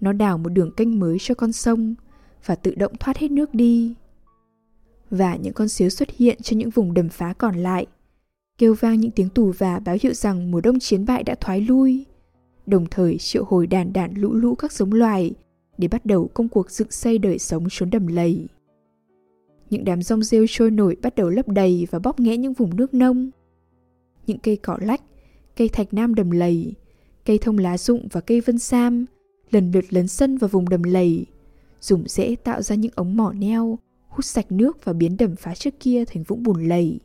nó 0.00 0.12
đào 0.12 0.38
một 0.38 0.48
đường 0.48 0.74
kênh 0.74 1.00
mới 1.00 1.16
cho 1.20 1.34
con 1.34 1.52
sông 1.52 1.94
và 2.46 2.54
tự 2.54 2.74
động 2.74 2.92
thoát 3.00 3.16
hết 3.16 3.30
nước 3.30 3.54
đi. 3.54 3.94
Và 5.10 5.36
những 5.36 5.52
con 5.52 5.68
xíu 5.68 5.88
xuất 5.88 6.10
hiện 6.10 6.38
cho 6.42 6.56
những 6.56 6.70
vùng 6.70 6.94
đầm 6.94 7.08
phá 7.08 7.32
còn 7.32 7.56
lại, 7.56 7.86
kêu 8.60 8.74
vang 8.74 9.00
những 9.00 9.10
tiếng 9.10 9.28
tù 9.28 9.52
và 9.58 9.78
báo 9.78 9.96
hiệu 10.02 10.14
rằng 10.14 10.50
mùa 10.50 10.60
đông 10.60 10.78
chiến 10.78 11.04
bại 11.04 11.22
đã 11.22 11.34
thoái 11.34 11.60
lui, 11.60 12.06
đồng 12.66 12.86
thời 12.90 13.18
triệu 13.18 13.44
hồi 13.44 13.66
đàn 13.66 13.92
đàn 13.92 14.14
lũ 14.14 14.32
lũ 14.32 14.54
các 14.54 14.72
giống 14.72 14.92
loài 14.92 15.34
để 15.78 15.88
bắt 15.88 16.06
đầu 16.06 16.30
công 16.34 16.48
cuộc 16.48 16.70
dựng 16.70 16.90
xây 16.90 17.18
đời 17.18 17.38
sống 17.38 17.66
trốn 17.70 17.90
đầm 17.90 18.06
lầy. 18.06 18.46
Những 19.70 19.84
đám 19.84 20.02
rong 20.02 20.22
rêu 20.22 20.46
trôi 20.48 20.70
nổi 20.70 20.96
bắt 21.02 21.14
đầu 21.14 21.30
lấp 21.30 21.48
đầy 21.48 21.86
và 21.90 21.98
bóp 21.98 22.20
nghẽ 22.20 22.36
những 22.36 22.52
vùng 22.52 22.76
nước 22.76 22.94
nông. 22.94 23.30
Những 24.26 24.38
cây 24.38 24.56
cỏ 24.56 24.78
lách, 24.80 25.02
cây 25.56 25.68
thạch 25.68 25.94
nam 25.94 26.14
đầm 26.14 26.30
lầy, 26.30 26.74
cây 27.24 27.38
thông 27.38 27.58
lá 27.58 27.78
rụng 27.78 28.08
và 28.12 28.20
cây 28.20 28.40
vân 28.40 28.58
sam 28.58 29.06
lần 29.50 29.70
lượt 29.70 29.84
lấn 29.90 30.08
sân 30.08 30.38
vào 30.38 30.48
vùng 30.48 30.68
đầm 30.68 30.82
lầy, 30.82 31.26
dùng 31.80 32.04
rễ 32.06 32.36
tạo 32.44 32.62
ra 32.62 32.76
những 32.76 32.92
ống 32.94 33.16
mỏ 33.16 33.32
neo, 33.32 33.78
hút 34.08 34.24
sạch 34.24 34.52
nước 34.52 34.84
và 34.84 34.92
biến 34.92 35.16
đầm 35.16 35.36
phá 35.36 35.54
trước 35.54 35.74
kia 35.80 36.04
thành 36.04 36.22
vũng 36.22 36.42
bùn 36.42 36.68
lầy. 36.68 36.98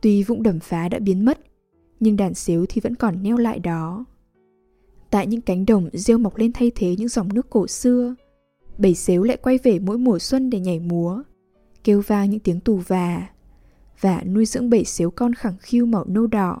Tuy 0.00 0.22
vũng 0.22 0.42
đầm 0.42 0.60
phá 0.60 0.88
đã 0.88 0.98
biến 0.98 1.24
mất, 1.24 1.40
nhưng 2.00 2.16
đàn 2.16 2.34
xếu 2.34 2.66
thì 2.68 2.80
vẫn 2.80 2.94
còn 2.94 3.22
neo 3.22 3.36
lại 3.36 3.58
đó. 3.58 4.04
Tại 5.10 5.26
những 5.26 5.40
cánh 5.40 5.66
đồng 5.66 5.88
rêu 5.92 6.18
mọc 6.18 6.36
lên 6.36 6.52
thay 6.52 6.70
thế 6.74 6.96
những 6.98 7.08
dòng 7.08 7.34
nước 7.34 7.50
cổ 7.50 7.66
xưa, 7.66 8.14
bầy 8.78 8.94
xếu 8.94 9.22
lại 9.22 9.36
quay 9.36 9.58
về 9.62 9.78
mỗi 9.78 9.98
mùa 9.98 10.18
xuân 10.18 10.50
để 10.50 10.60
nhảy 10.60 10.78
múa, 10.78 11.22
kêu 11.84 12.02
vang 12.06 12.30
những 12.30 12.40
tiếng 12.40 12.60
tù 12.60 12.76
và, 12.86 13.26
và 14.00 14.22
nuôi 14.22 14.46
dưỡng 14.46 14.70
bầy 14.70 14.84
xếu 14.84 15.10
con 15.10 15.34
khẳng 15.34 15.56
khiu 15.60 15.86
màu 15.86 16.04
nâu 16.04 16.26
đỏ. 16.26 16.60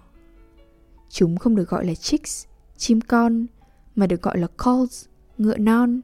Chúng 1.08 1.36
không 1.36 1.56
được 1.56 1.68
gọi 1.68 1.86
là 1.86 1.94
chicks, 1.94 2.46
chim 2.76 3.00
con, 3.00 3.46
mà 3.96 4.06
được 4.06 4.22
gọi 4.22 4.38
là 4.38 4.46
calls, 4.64 5.06
ngựa 5.38 5.56
non. 5.56 6.00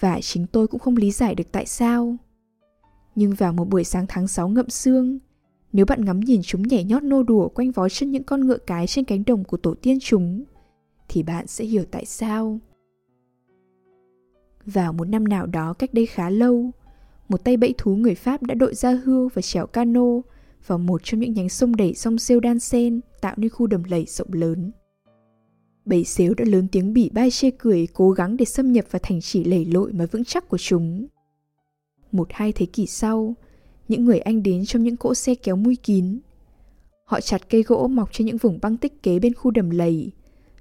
Và 0.00 0.20
chính 0.20 0.46
tôi 0.46 0.66
cũng 0.66 0.80
không 0.80 0.96
lý 0.96 1.10
giải 1.10 1.34
được 1.34 1.52
tại 1.52 1.66
sao. 1.66 2.16
Nhưng 3.14 3.34
vào 3.34 3.52
một 3.52 3.68
buổi 3.68 3.84
sáng 3.84 4.06
tháng 4.08 4.28
6 4.28 4.48
ngậm 4.48 4.70
sương, 4.70 5.18
nếu 5.72 5.86
bạn 5.86 6.04
ngắm 6.04 6.20
nhìn 6.20 6.40
chúng 6.44 6.62
nhảy 6.62 6.84
nhót 6.84 7.02
nô 7.02 7.22
đùa 7.22 7.48
quanh 7.48 7.70
vó 7.70 7.88
chân 7.88 8.10
những 8.10 8.24
con 8.24 8.46
ngựa 8.46 8.58
cái 8.58 8.86
trên 8.86 9.04
cánh 9.04 9.22
đồng 9.26 9.44
của 9.44 9.56
tổ 9.56 9.74
tiên 9.74 9.98
chúng, 10.00 10.44
thì 11.08 11.22
bạn 11.22 11.46
sẽ 11.46 11.64
hiểu 11.64 11.84
tại 11.90 12.04
sao. 12.04 12.58
Vào 14.66 14.92
một 14.92 15.08
năm 15.08 15.24
nào 15.24 15.46
đó 15.46 15.72
cách 15.72 15.94
đây 15.94 16.06
khá 16.06 16.30
lâu, 16.30 16.70
một 17.28 17.44
tay 17.44 17.56
bẫy 17.56 17.74
thú 17.78 17.96
người 17.96 18.14
Pháp 18.14 18.42
đã 18.42 18.54
đội 18.54 18.74
ra 18.74 19.00
hưu 19.04 19.28
và 19.34 19.42
chèo 19.42 19.66
cano 19.66 20.20
vào 20.66 20.78
một 20.78 21.00
trong 21.04 21.20
những 21.20 21.32
nhánh 21.32 21.48
sông 21.48 21.76
đẩy 21.76 21.94
sông 21.94 22.18
siêu 22.18 22.40
đan 22.40 22.58
sen 22.58 23.00
tạo 23.20 23.34
nên 23.36 23.50
khu 23.50 23.66
đầm 23.66 23.82
lầy 23.84 24.04
rộng 24.08 24.32
lớn. 24.32 24.72
Bầy 25.84 26.04
xếu 26.04 26.34
đã 26.34 26.44
lớn 26.44 26.68
tiếng 26.72 26.92
bỉ 26.92 27.10
bai 27.10 27.30
chê 27.30 27.50
cười 27.50 27.88
cố 27.92 28.10
gắng 28.10 28.36
để 28.36 28.44
xâm 28.44 28.72
nhập 28.72 28.84
vào 28.90 29.00
thành 29.02 29.20
trì 29.20 29.44
lầy 29.44 29.64
lội 29.64 29.92
mà 29.92 30.06
vững 30.06 30.24
chắc 30.24 30.48
của 30.48 30.58
chúng. 30.58 31.06
Một 32.12 32.28
hai 32.30 32.52
thế 32.52 32.66
kỷ 32.66 32.86
sau, 32.86 33.34
những 33.88 34.04
người 34.04 34.18
Anh 34.18 34.42
đến 34.42 34.64
trong 34.66 34.82
những 34.82 34.96
cỗ 34.96 35.14
xe 35.14 35.34
kéo 35.34 35.56
mui 35.56 35.76
kín. 35.76 36.18
Họ 37.04 37.20
chặt 37.20 37.50
cây 37.50 37.62
gỗ 37.62 37.88
mọc 37.88 38.12
trên 38.12 38.26
những 38.26 38.36
vùng 38.36 38.58
băng 38.62 38.76
tích 38.76 39.02
kế 39.02 39.18
bên 39.18 39.34
khu 39.34 39.50
đầm 39.50 39.70
lầy 39.70 40.10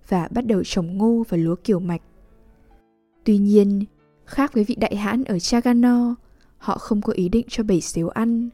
và 0.08 0.27
bắt 0.32 0.46
đầu 0.46 0.63
trồng 0.65 0.98
ngô 0.98 1.24
và 1.29 1.38
lúa 1.38 1.55
kiểu 1.63 1.79
mạch. 1.79 2.01
Tuy 3.24 3.38
nhiên, 3.38 3.86
khác 4.25 4.53
với 4.53 4.63
vị 4.63 4.75
đại 4.75 4.96
hãn 4.96 5.24
ở 5.24 5.39
Chagano, 5.39 6.15
họ 6.58 6.77
không 6.77 7.01
có 7.01 7.13
ý 7.13 7.29
định 7.29 7.46
cho 7.50 7.63
bầy 7.63 7.82
xếu 7.82 8.10
ăn. 8.10 8.50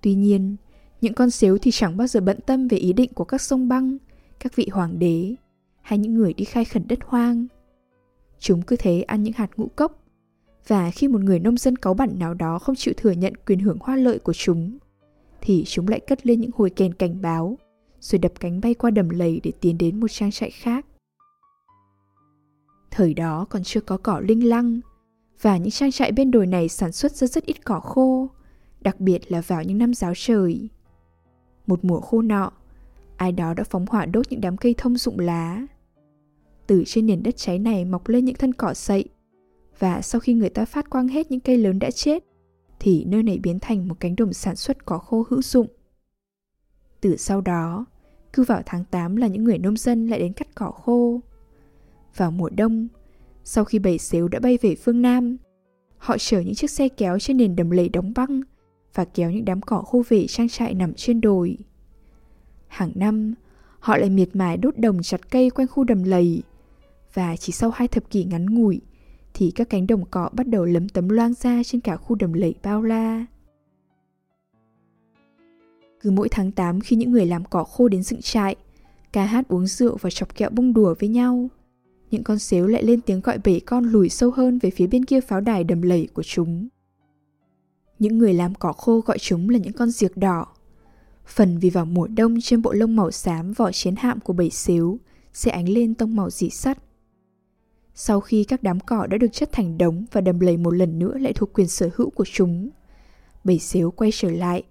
Tuy 0.00 0.14
nhiên, 0.14 0.56
những 1.00 1.14
con 1.14 1.30
xếu 1.30 1.58
thì 1.58 1.70
chẳng 1.70 1.96
bao 1.96 2.06
giờ 2.06 2.20
bận 2.20 2.38
tâm 2.46 2.68
về 2.68 2.78
ý 2.78 2.92
định 2.92 3.12
của 3.14 3.24
các 3.24 3.40
sông 3.40 3.68
băng, 3.68 3.96
các 4.40 4.56
vị 4.56 4.68
hoàng 4.72 4.98
đế 4.98 5.34
hay 5.82 5.98
những 5.98 6.14
người 6.14 6.34
đi 6.34 6.44
khai 6.44 6.64
khẩn 6.64 6.88
đất 6.88 6.98
hoang. 7.04 7.46
Chúng 8.38 8.62
cứ 8.62 8.76
thế 8.76 9.02
ăn 9.02 9.22
những 9.22 9.34
hạt 9.36 9.50
ngũ 9.56 9.68
cốc, 9.76 10.03
và 10.66 10.90
khi 10.90 11.08
một 11.08 11.20
người 11.20 11.38
nông 11.38 11.56
dân 11.56 11.76
cáu 11.76 11.94
bẩn 11.94 12.18
nào 12.18 12.34
đó 12.34 12.58
không 12.58 12.74
chịu 12.76 12.94
thừa 12.96 13.10
nhận 13.10 13.32
quyền 13.46 13.58
hưởng 13.58 13.78
hoa 13.80 13.96
lợi 13.96 14.18
của 14.18 14.32
chúng, 14.32 14.78
thì 15.40 15.64
chúng 15.66 15.88
lại 15.88 16.00
cất 16.00 16.26
lên 16.26 16.40
những 16.40 16.50
hồi 16.54 16.70
kèn 16.70 16.94
cảnh 16.94 17.22
báo, 17.22 17.58
rồi 18.00 18.18
đập 18.18 18.32
cánh 18.40 18.60
bay 18.60 18.74
qua 18.74 18.90
đầm 18.90 19.08
lầy 19.08 19.40
để 19.42 19.52
tiến 19.60 19.78
đến 19.78 20.00
một 20.00 20.08
trang 20.10 20.30
trại 20.30 20.50
khác. 20.50 20.86
Thời 22.90 23.14
đó 23.14 23.46
còn 23.50 23.62
chưa 23.64 23.80
có 23.80 23.96
cỏ 23.96 24.20
linh 24.20 24.48
lăng, 24.48 24.80
và 25.40 25.56
những 25.56 25.70
trang 25.70 25.92
trại 25.92 26.12
bên 26.12 26.30
đồi 26.30 26.46
này 26.46 26.68
sản 26.68 26.92
xuất 26.92 27.12
ra 27.12 27.26
rất 27.26 27.46
ít 27.46 27.64
cỏ 27.64 27.80
khô, 27.80 28.28
đặc 28.80 29.00
biệt 29.00 29.32
là 29.32 29.40
vào 29.40 29.62
những 29.62 29.78
năm 29.78 29.94
giáo 29.94 30.12
trời. 30.16 30.68
Một 31.66 31.84
mùa 31.84 32.00
khô 32.00 32.22
nọ, 32.22 32.52
ai 33.16 33.32
đó 33.32 33.54
đã 33.54 33.64
phóng 33.64 33.86
hỏa 33.88 34.06
đốt 34.06 34.26
những 34.30 34.40
đám 34.40 34.56
cây 34.56 34.74
thông 34.78 34.96
rụng 34.96 35.18
lá, 35.18 35.66
từ 36.66 36.84
trên 36.86 37.06
nền 37.06 37.22
đất 37.22 37.36
cháy 37.36 37.58
này 37.58 37.84
mọc 37.84 38.08
lên 38.08 38.24
những 38.24 38.34
thân 38.34 38.52
cỏ 38.52 38.74
sậy 38.74 39.08
và 39.78 40.02
sau 40.02 40.20
khi 40.20 40.32
người 40.32 40.50
ta 40.50 40.64
phát 40.64 40.90
quang 40.90 41.08
hết 41.08 41.30
những 41.30 41.40
cây 41.40 41.58
lớn 41.58 41.78
đã 41.78 41.90
chết 41.90 42.24
thì 42.80 43.04
nơi 43.04 43.22
này 43.22 43.38
biến 43.38 43.58
thành 43.60 43.88
một 43.88 44.00
cánh 44.00 44.16
đồng 44.16 44.32
sản 44.32 44.56
xuất 44.56 44.84
cỏ 44.86 44.98
khô 44.98 45.26
hữu 45.28 45.42
dụng. 45.42 45.66
Từ 47.00 47.16
sau 47.16 47.40
đó, 47.40 47.86
cứ 48.32 48.42
vào 48.42 48.62
tháng 48.66 48.84
8 48.84 49.16
là 49.16 49.26
những 49.26 49.44
người 49.44 49.58
nông 49.58 49.76
dân 49.76 50.06
lại 50.06 50.18
đến 50.18 50.32
cắt 50.32 50.48
cỏ 50.54 50.70
khô. 50.70 51.20
Vào 52.16 52.30
mùa 52.30 52.50
đông, 52.50 52.88
sau 53.44 53.64
khi 53.64 53.78
bầy 53.78 53.98
xếu 53.98 54.28
đã 54.28 54.40
bay 54.40 54.58
về 54.62 54.74
phương 54.74 55.02
Nam, 55.02 55.36
họ 55.98 56.16
chở 56.18 56.40
những 56.40 56.54
chiếc 56.54 56.70
xe 56.70 56.88
kéo 56.88 57.18
trên 57.18 57.36
nền 57.36 57.56
đầm 57.56 57.70
lầy 57.70 57.88
đóng 57.88 58.12
băng 58.16 58.42
và 58.94 59.04
kéo 59.04 59.30
những 59.30 59.44
đám 59.44 59.62
cỏ 59.62 59.82
khô 59.82 60.02
về 60.08 60.26
trang 60.26 60.48
trại 60.48 60.74
nằm 60.74 60.94
trên 60.94 61.20
đồi. 61.20 61.58
Hàng 62.66 62.92
năm, 62.94 63.34
họ 63.78 63.96
lại 63.96 64.10
miệt 64.10 64.36
mài 64.36 64.56
đốt 64.56 64.78
đồng 64.78 65.02
chặt 65.02 65.30
cây 65.30 65.50
quanh 65.50 65.68
khu 65.68 65.84
đầm 65.84 66.04
lầy 66.04 66.42
và 67.14 67.36
chỉ 67.36 67.52
sau 67.52 67.70
hai 67.70 67.88
thập 67.88 68.10
kỷ 68.10 68.24
ngắn 68.24 68.46
ngủi 68.46 68.80
thì 69.34 69.50
các 69.50 69.70
cánh 69.70 69.86
đồng 69.86 70.04
cỏ 70.10 70.30
bắt 70.32 70.48
đầu 70.48 70.64
lấm 70.64 70.88
tấm 70.88 71.08
loang 71.08 71.34
ra 71.34 71.62
trên 71.64 71.80
cả 71.80 71.96
khu 71.96 72.16
đầm 72.16 72.32
lầy 72.32 72.54
bao 72.62 72.82
la. 72.82 73.26
Cứ 76.00 76.10
mỗi 76.10 76.28
tháng 76.28 76.52
8 76.52 76.80
khi 76.80 76.96
những 76.96 77.12
người 77.12 77.26
làm 77.26 77.44
cỏ 77.44 77.64
khô 77.64 77.88
đến 77.88 78.02
dựng 78.02 78.22
trại, 78.22 78.56
ca 79.12 79.24
hát 79.24 79.48
uống 79.48 79.66
rượu 79.66 79.96
và 80.00 80.10
chọc 80.10 80.34
kẹo 80.34 80.50
bông 80.50 80.74
đùa 80.74 80.94
với 81.00 81.08
nhau, 81.08 81.48
những 82.10 82.24
con 82.24 82.38
xếu 82.38 82.66
lại 82.66 82.82
lên 82.82 83.00
tiếng 83.00 83.20
gọi 83.20 83.38
bảy 83.44 83.60
con 83.60 83.84
lùi 83.84 84.08
sâu 84.08 84.30
hơn 84.30 84.58
về 84.58 84.70
phía 84.70 84.86
bên 84.86 85.04
kia 85.04 85.20
pháo 85.20 85.40
đài 85.40 85.64
đầm 85.64 85.82
lầy 85.82 86.08
của 86.14 86.22
chúng. 86.22 86.68
Những 87.98 88.18
người 88.18 88.34
làm 88.34 88.54
cỏ 88.54 88.72
khô 88.72 89.00
gọi 89.00 89.18
chúng 89.18 89.48
là 89.48 89.58
những 89.58 89.72
con 89.72 89.90
diệc 89.90 90.16
đỏ. 90.16 90.46
Phần 91.26 91.58
vì 91.58 91.70
vào 91.70 91.84
mùa 91.84 92.06
đông 92.06 92.40
trên 92.40 92.62
bộ 92.62 92.72
lông 92.72 92.96
màu 92.96 93.10
xám 93.10 93.52
vỏ 93.52 93.72
chiến 93.72 93.94
hạm 93.96 94.20
của 94.20 94.32
bầy 94.32 94.50
xếu 94.50 94.98
sẽ 95.32 95.50
ánh 95.50 95.68
lên 95.68 95.94
tông 95.94 96.16
màu 96.16 96.30
dị 96.30 96.50
sắt. 96.50 96.78
Sau 97.94 98.20
khi 98.20 98.44
các 98.44 98.62
đám 98.62 98.80
cỏ 98.80 99.06
đã 99.06 99.18
được 99.18 99.32
chất 99.32 99.52
thành 99.52 99.78
đống 99.78 100.04
và 100.12 100.20
đầm 100.20 100.40
lầy 100.40 100.56
một 100.56 100.70
lần 100.70 100.98
nữa 100.98 101.18
lại 101.18 101.32
thuộc 101.32 101.52
quyền 101.52 101.68
sở 101.68 101.90
hữu 101.96 102.10
của 102.10 102.24
chúng, 102.32 102.70
bầy 103.44 103.58
xếu 103.58 103.90
quay 103.90 104.10
trở 104.12 104.30
lại 104.30 104.62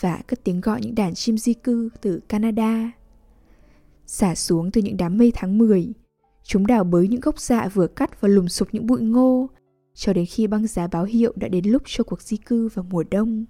và 0.00 0.20
cất 0.26 0.44
tiếng 0.44 0.60
gọi 0.60 0.80
những 0.82 0.94
đàn 0.94 1.14
chim 1.14 1.38
di 1.38 1.54
cư 1.54 1.88
từ 2.00 2.20
Canada. 2.28 2.92
Xả 4.06 4.34
xuống 4.34 4.70
từ 4.70 4.80
những 4.80 4.96
đám 4.96 5.18
mây 5.18 5.32
tháng 5.34 5.58
10, 5.58 5.92
chúng 6.44 6.66
đào 6.66 6.84
bới 6.84 7.08
những 7.08 7.20
gốc 7.20 7.40
dạ 7.40 7.68
vừa 7.68 7.86
cắt 7.86 8.20
và 8.20 8.28
lùm 8.28 8.46
sụp 8.46 8.68
những 8.72 8.86
bụi 8.86 9.00
ngô, 9.00 9.48
cho 9.94 10.12
đến 10.12 10.26
khi 10.26 10.46
băng 10.46 10.66
giá 10.66 10.86
báo 10.86 11.04
hiệu 11.04 11.32
đã 11.36 11.48
đến 11.48 11.64
lúc 11.66 11.82
cho 11.86 12.04
cuộc 12.04 12.22
di 12.22 12.36
cư 12.36 12.68
vào 12.68 12.86
mùa 12.90 13.04
đông. 13.10 13.44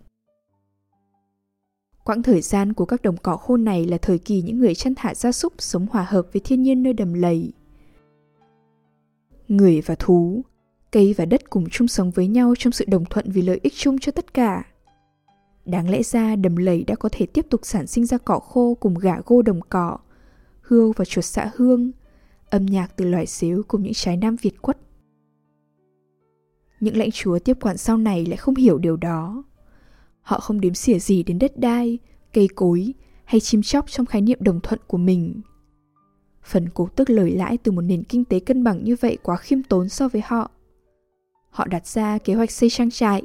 Quãng 2.05 2.23
thời 2.23 2.41
gian 2.41 2.73
của 2.73 2.85
các 2.85 3.03
đồng 3.03 3.17
cỏ 3.17 3.37
khô 3.37 3.57
này 3.57 3.87
là 3.87 3.99
thời 3.99 4.19
kỳ 4.19 4.43
những 4.43 4.59
người 4.59 4.75
chăn 4.75 4.95
thả 4.95 5.15
gia 5.15 5.33
súc 5.33 5.53
sống 5.59 5.87
hòa 5.91 6.07
hợp 6.09 6.27
với 6.33 6.43
thiên 6.45 6.63
nhiên 6.63 6.83
nơi 6.83 6.93
đầm 6.93 7.15
lầy. 7.15 7.53
Người 9.53 9.81
và 9.81 9.95
thú, 9.95 10.45
cây 10.93 11.15
và 11.17 11.25
đất 11.25 11.51
cùng 11.51 11.69
chung 11.71 11.89
sống 11.89 12.11
với 12.11 12.29
nhau 12.29 12.55
trong 12.59 12.73
sự 12.73 12.85
đồng 12.89 13.05
thuận 13.05 13.31
vì 13.31 13.43
lợi 13.43 13.61
ích 13.63 13.73
chung 13.77 13.99
cho 13.99 14.13
tất 14.13 14.35
cả. 14.35 14.65
Đáng 15.65 15.91
lẽ 15.91 16.03
ra 16.03 16.37
đầm 16.37 16.57
lầy 16.57 16.85
đã 16.85 16.95
có 16.95 17.09
thể 17.13 17.27
tiếp 17.27 17.47
tục 17.51 17.61
sản 17.65 17.87
sinh 17.87 18.07
ra 18.07 18.19
cỏ 18.19 18.39
khô 18.39 18.77
cùng 18.81 18.95
gà 18.95 19.17
gô 19.27 19.43
đồng 19.43 19.61
cỏ, 19.69 19.99
hươu 20.61 20.93
và 20.97 21.05
chuột 21.05 21.25
xã 21.25 21.51
hương, 21.57 21.91
âm 22.51 22.67
nhạc 22.67 22.97
từ 22.97 23.05
loài 23.05 23.27
xếu 23.27 23.63
cùng 23.69 23.83
những 23.83 23.93
trái 23.95 24.17
nam 24.17 24.37
Việt 24.37 24.63
quất. 24.63 24.79
Những 26.81 26.97
lãnh 26.97 27.11
chúa 27.11 27.39
tiếp 27.39 27.57
quản 27.61 27.77
sau 27.77 27.97
này 27.97 28.27
lại 28.27 28.37
không 28.37 28.55
hiểu 28.55 28.79
điều 28.79 28.97
đó. 28.97 29.45
Họ 30.23 30.41
không 30.41 30.61
đếm 30.61 30.75
xỉa 30.75 30.99
gì 30.99 31.23
đến 31.23 31.39
đất 31.39 31.59
đai, 31.59 31.99
cây 32.33 32.49
cối 32.55 32.95
hay 33.25 33.41
chim 33.41 33.63
chóc 33.63 33.91
trong 33.91 34.07
khái 34.07 34.23
niệm 34.23 34.39
đồng 34.41 34.61
thuận 34.61 34.81
của 34.87 34.99
mình. 34.99 35.41
Phần 36.45 36.69
cố 36.75 36.89
tức 36.97 37.11
lời 37.11 37.31
lãi 37.31 37.59
từ 37.59 37.73
một 37.73 37.81
nền 37.81 38.03
kinh 38.05 38.25
tế 38.25 38.41
cân 38.41 38.65
bằng 38.65 38.85
như 38.85 38.97
vậy 39.01 39.19
quá 39.23 39.37
khiêm 39.37 39.63
tốn 39.63 39.89
so 39.89 40.09
với 40.09 40.23
họ. 40.25 40.51
Họ 41.51 41.67
đặt 41.67 41.87
ra 41.87 42.19
kế 42.19 42.35
hoạch 42.35 42.51
xây 42.51 42.71
trang 42.71 42.91
trại, 42.91 43.23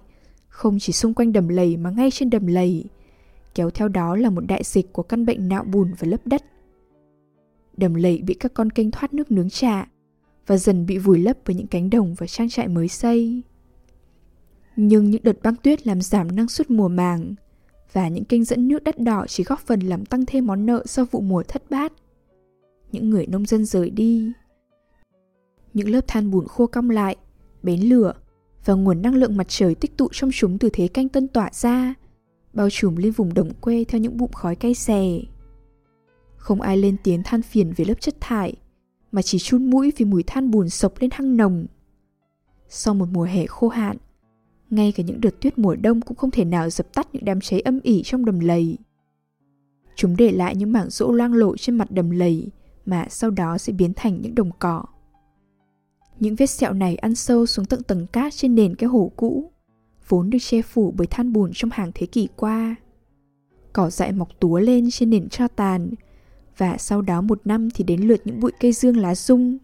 không 0.48 0.80
chỉ 0.80 0.94
xung 0.94 1.14
quanh 1.14 1.34
đầm 1.34 1.48
lầy 1.48 1.78
mà 1.78 1.90
ngay 1.90 2.12
trên 2.12 2.30
đầm 2.30 2.48
lầy. 2.48 2.86
Kéo 3.56 3.70
theo 3.70 3.88
đó 3.88 4.16
là 4.16 4.30
một 4.30 4.44
đại 4.48 4.64
dịch 4.64 4.94
của 4.94 5.04
căn 5.04 5.26
bệnh 5.26 5.48
nạo 5.48 5.64
bùn 5.64 5.94
và 6.00 6.08
lấp 6.08 6.28
đất. 6.28 6.44
Đầm 7.78 7.94
lầy 7.94 8.22
bị 8.22 8.34
các 8.34 8.54
con 8.54 8.70
kênh 8.70 8.92
thoát 8.92 9.14
nước 9.14 9.32
nướng 9.32 9.50
trạ 9.50 9.88
và 10.48 10.58
dần 10.58 10.86
bị 10.86 10.98
vùi 10.98 11.20
lấp 11.20 11.38
với 11.46 11.56
những 11.56 11.68
cánh 11.68 11.90
đồng 11.90 12.14
và 12.14 12.28
trang 12.28 12.50
trại 12.50 12.68
mới 12.68 12.88
xây. 12.88 13.42
Nhưng 14.76 15.10
những 15.10 15.24
đợt 15.24 15.42
băng 15.44 15.56
tuyết 15.56 15.88
làm 15.88 16.02
giảm 16.02 16.36
năng 16.36 16.48
suất 16.48 16.72
mùa 16.72 16.88
màng 16.88 17.36
và 17.94 18.08
những 18.08 18.26
kênh 18.26 18.44
dẫn 18.44 18.68
nước 18.68 18.84
đắt 18.84 19.00
đỏ 19.00 19.26
chỉ 19.28 19.44
góp 19.44 19.60
phần 19.60 19.80
làm 19.80 20.06
tăng 20.06 20.26
thêm 20.26 20.46
món 20.46 20.66
nợ 20.66 20.84
sau 20.86 21.06
vụ 21.12 21.22
mùa 21.22 21.44
thất 21.44 21.72
bát. 21.72 21.94
Những 22.92 23.10
người 23.10 23.28
nông 23.28 23.46
dân 23.46 23.66
rời 23.66 23.90
đi. 23.90 24.32
Những 25.74 25.90
lớp 25.90 26.02
than 26.08 26.32
bùn 26.32 26.48
khô 26.48 26.68
cong 26.68 26.90
lại, 26.90 27.16
bến 27.64 27.82
lửa 27.82 28.14
và 28.66 28.74
nguồn 28.74 29.02
năng 29.02 29.16
lượng 29.16 29.38
mặt 29.38 29.46
trời 29.50 29.76
tích 29.76 29.98
tụ 29.98 30.10
trong 30.12 30.30
chúng 30.34 30.58
từ 30.58 30.70
thế 30.74 30.88
canh 30.88 31.10
tân 31.10 31.28
tỏa 31.28 31.50
ra, 31.54 31.94
bao 32.54 32.70
trùm 32.72 32.96
lên 32.96 33.12
vùng 33.12 33.34
đồng 33.34 33.54
quê 33.54 33.84
theo 33.84 34.02
những 34.02 34.18
bụng 34.18 34.32
khói 34.32 34.56
cay 34.56 34.74
xè. 34.74 35.20
Không 36.36 36.62
ai 36.62 36.78
lên 36.78 36.96
tiếng 37.04 37.24
than 37.24 37.42
phiền 37.42 37.74
về 37.76 37.86
lớp 37.86 38.02
chất 38.02 38.16
thải, 38.20 38.54
mà 39.12 39.22
chỉ 39.22 39.40
chun 39.40 39.70
mũi 39.70 39.94
vì 39.98 40.06
mùi 40.06 40.24
than 40.24 40.52
bùn 40.52 40.70
sộc 40.70 40.94
lên 41.00 41.10
hăng 41.14 41.38
nồng. 41.38 41.66
Sau 42.70 42.94
một 42.94 43.06
mùa 43.12 43.24
hè 43.24 43.46
khô 43.46 43.68
hạn, 43.68 43.98
ngay 44.70 44.92
cả 44.92 45.04
những 45.04 45.22
đợt 45.22 45.42
tuyết 45.42 45.58
mùa 45.58 45.76
đông 45.76 46.02
cũng 46.02 46.18
không 46.18 46.32
thể 46.32 46.46
nào 46.46 46.70
dập 46.70 46.94
tắt 46.94 47.08
những 47.14 47.26
đám 47.26 47.42
cháy 47.42 47.62
âm 47.62 47.80
ỉ 47.80 48.02
trong 48.04 48.26
đầm 48.26 48.40
lầy. 48.40 48.78
Chúng 49.96 50.16
để 50.18 50.32
lại 50.32 50.56
những 50.56 50.72
mảng 50.72 50.90
rỗ 50.90 51.12
loang 51.12 51.34
lộ 51.34 51.58
trên 51.58 51.78
mặt 51.78 51.92
đầm 51.92 52.10
lầy 52.10 52.50
mà 52.88 53.06
sau 53.10 53.30
đó 53.30 53.58
sẽ 53.58 53.74
biến 53.74 53.94
thành 53.96 54.22
những 54.22 54.36
đồng 54.36 54.52
cỏ. 54.60 54.84
Những 56.20 56.36
vết 56.36 56.48
sẹo 56.48 56.74
này 56.74 56.96
ăn 56.96 57.16
sâu 57.16 57.46
xuống 57.46 57.66
tận 57.66 57.84
tầng 57.84 58.08
cát 58.08 58.34
trên 58.34 58.56
nền 58.56 58.76
cái 58.76 58.88
hồ 58.88 59.12
cũ, 59.16 59.52
vốn 60.08 60.30
được 60.30 60.38
che 60.42 60.62
phủ 60.62 60.94
bởi 60.98 61.08
than 61.08 61.34
bùn 61.34 61.52
trong 61.54 61.72
hàng 61.74 61.92
thế 61.96 62.06
kỷ 62.06 62.28
qua. 62.36 62.76
Cỏ 63.74 63.90
dại 63.90 64.12
mọc 64.12 64.40
túa 64.40 64.60
lên 64.60 64.90
trên 64.92 65.10
nền 65.10 65.30
cho 65.30 65.48
tàn, 65.48 65.92
và 66.58 66.78
sau 66.78 67.02
đó 67.02 67.22
một 67.22 67.42
năm 67.46 67.70
thì 67.70 67.84
đến 67.84 68.02
lượt 68.02 68.22
những 68.26 68.40
bụi 68.40 68.52
cây 68.60 68.72
dương 68.74 68.98
lá 68.98 69.16
rung. 69.16 69.58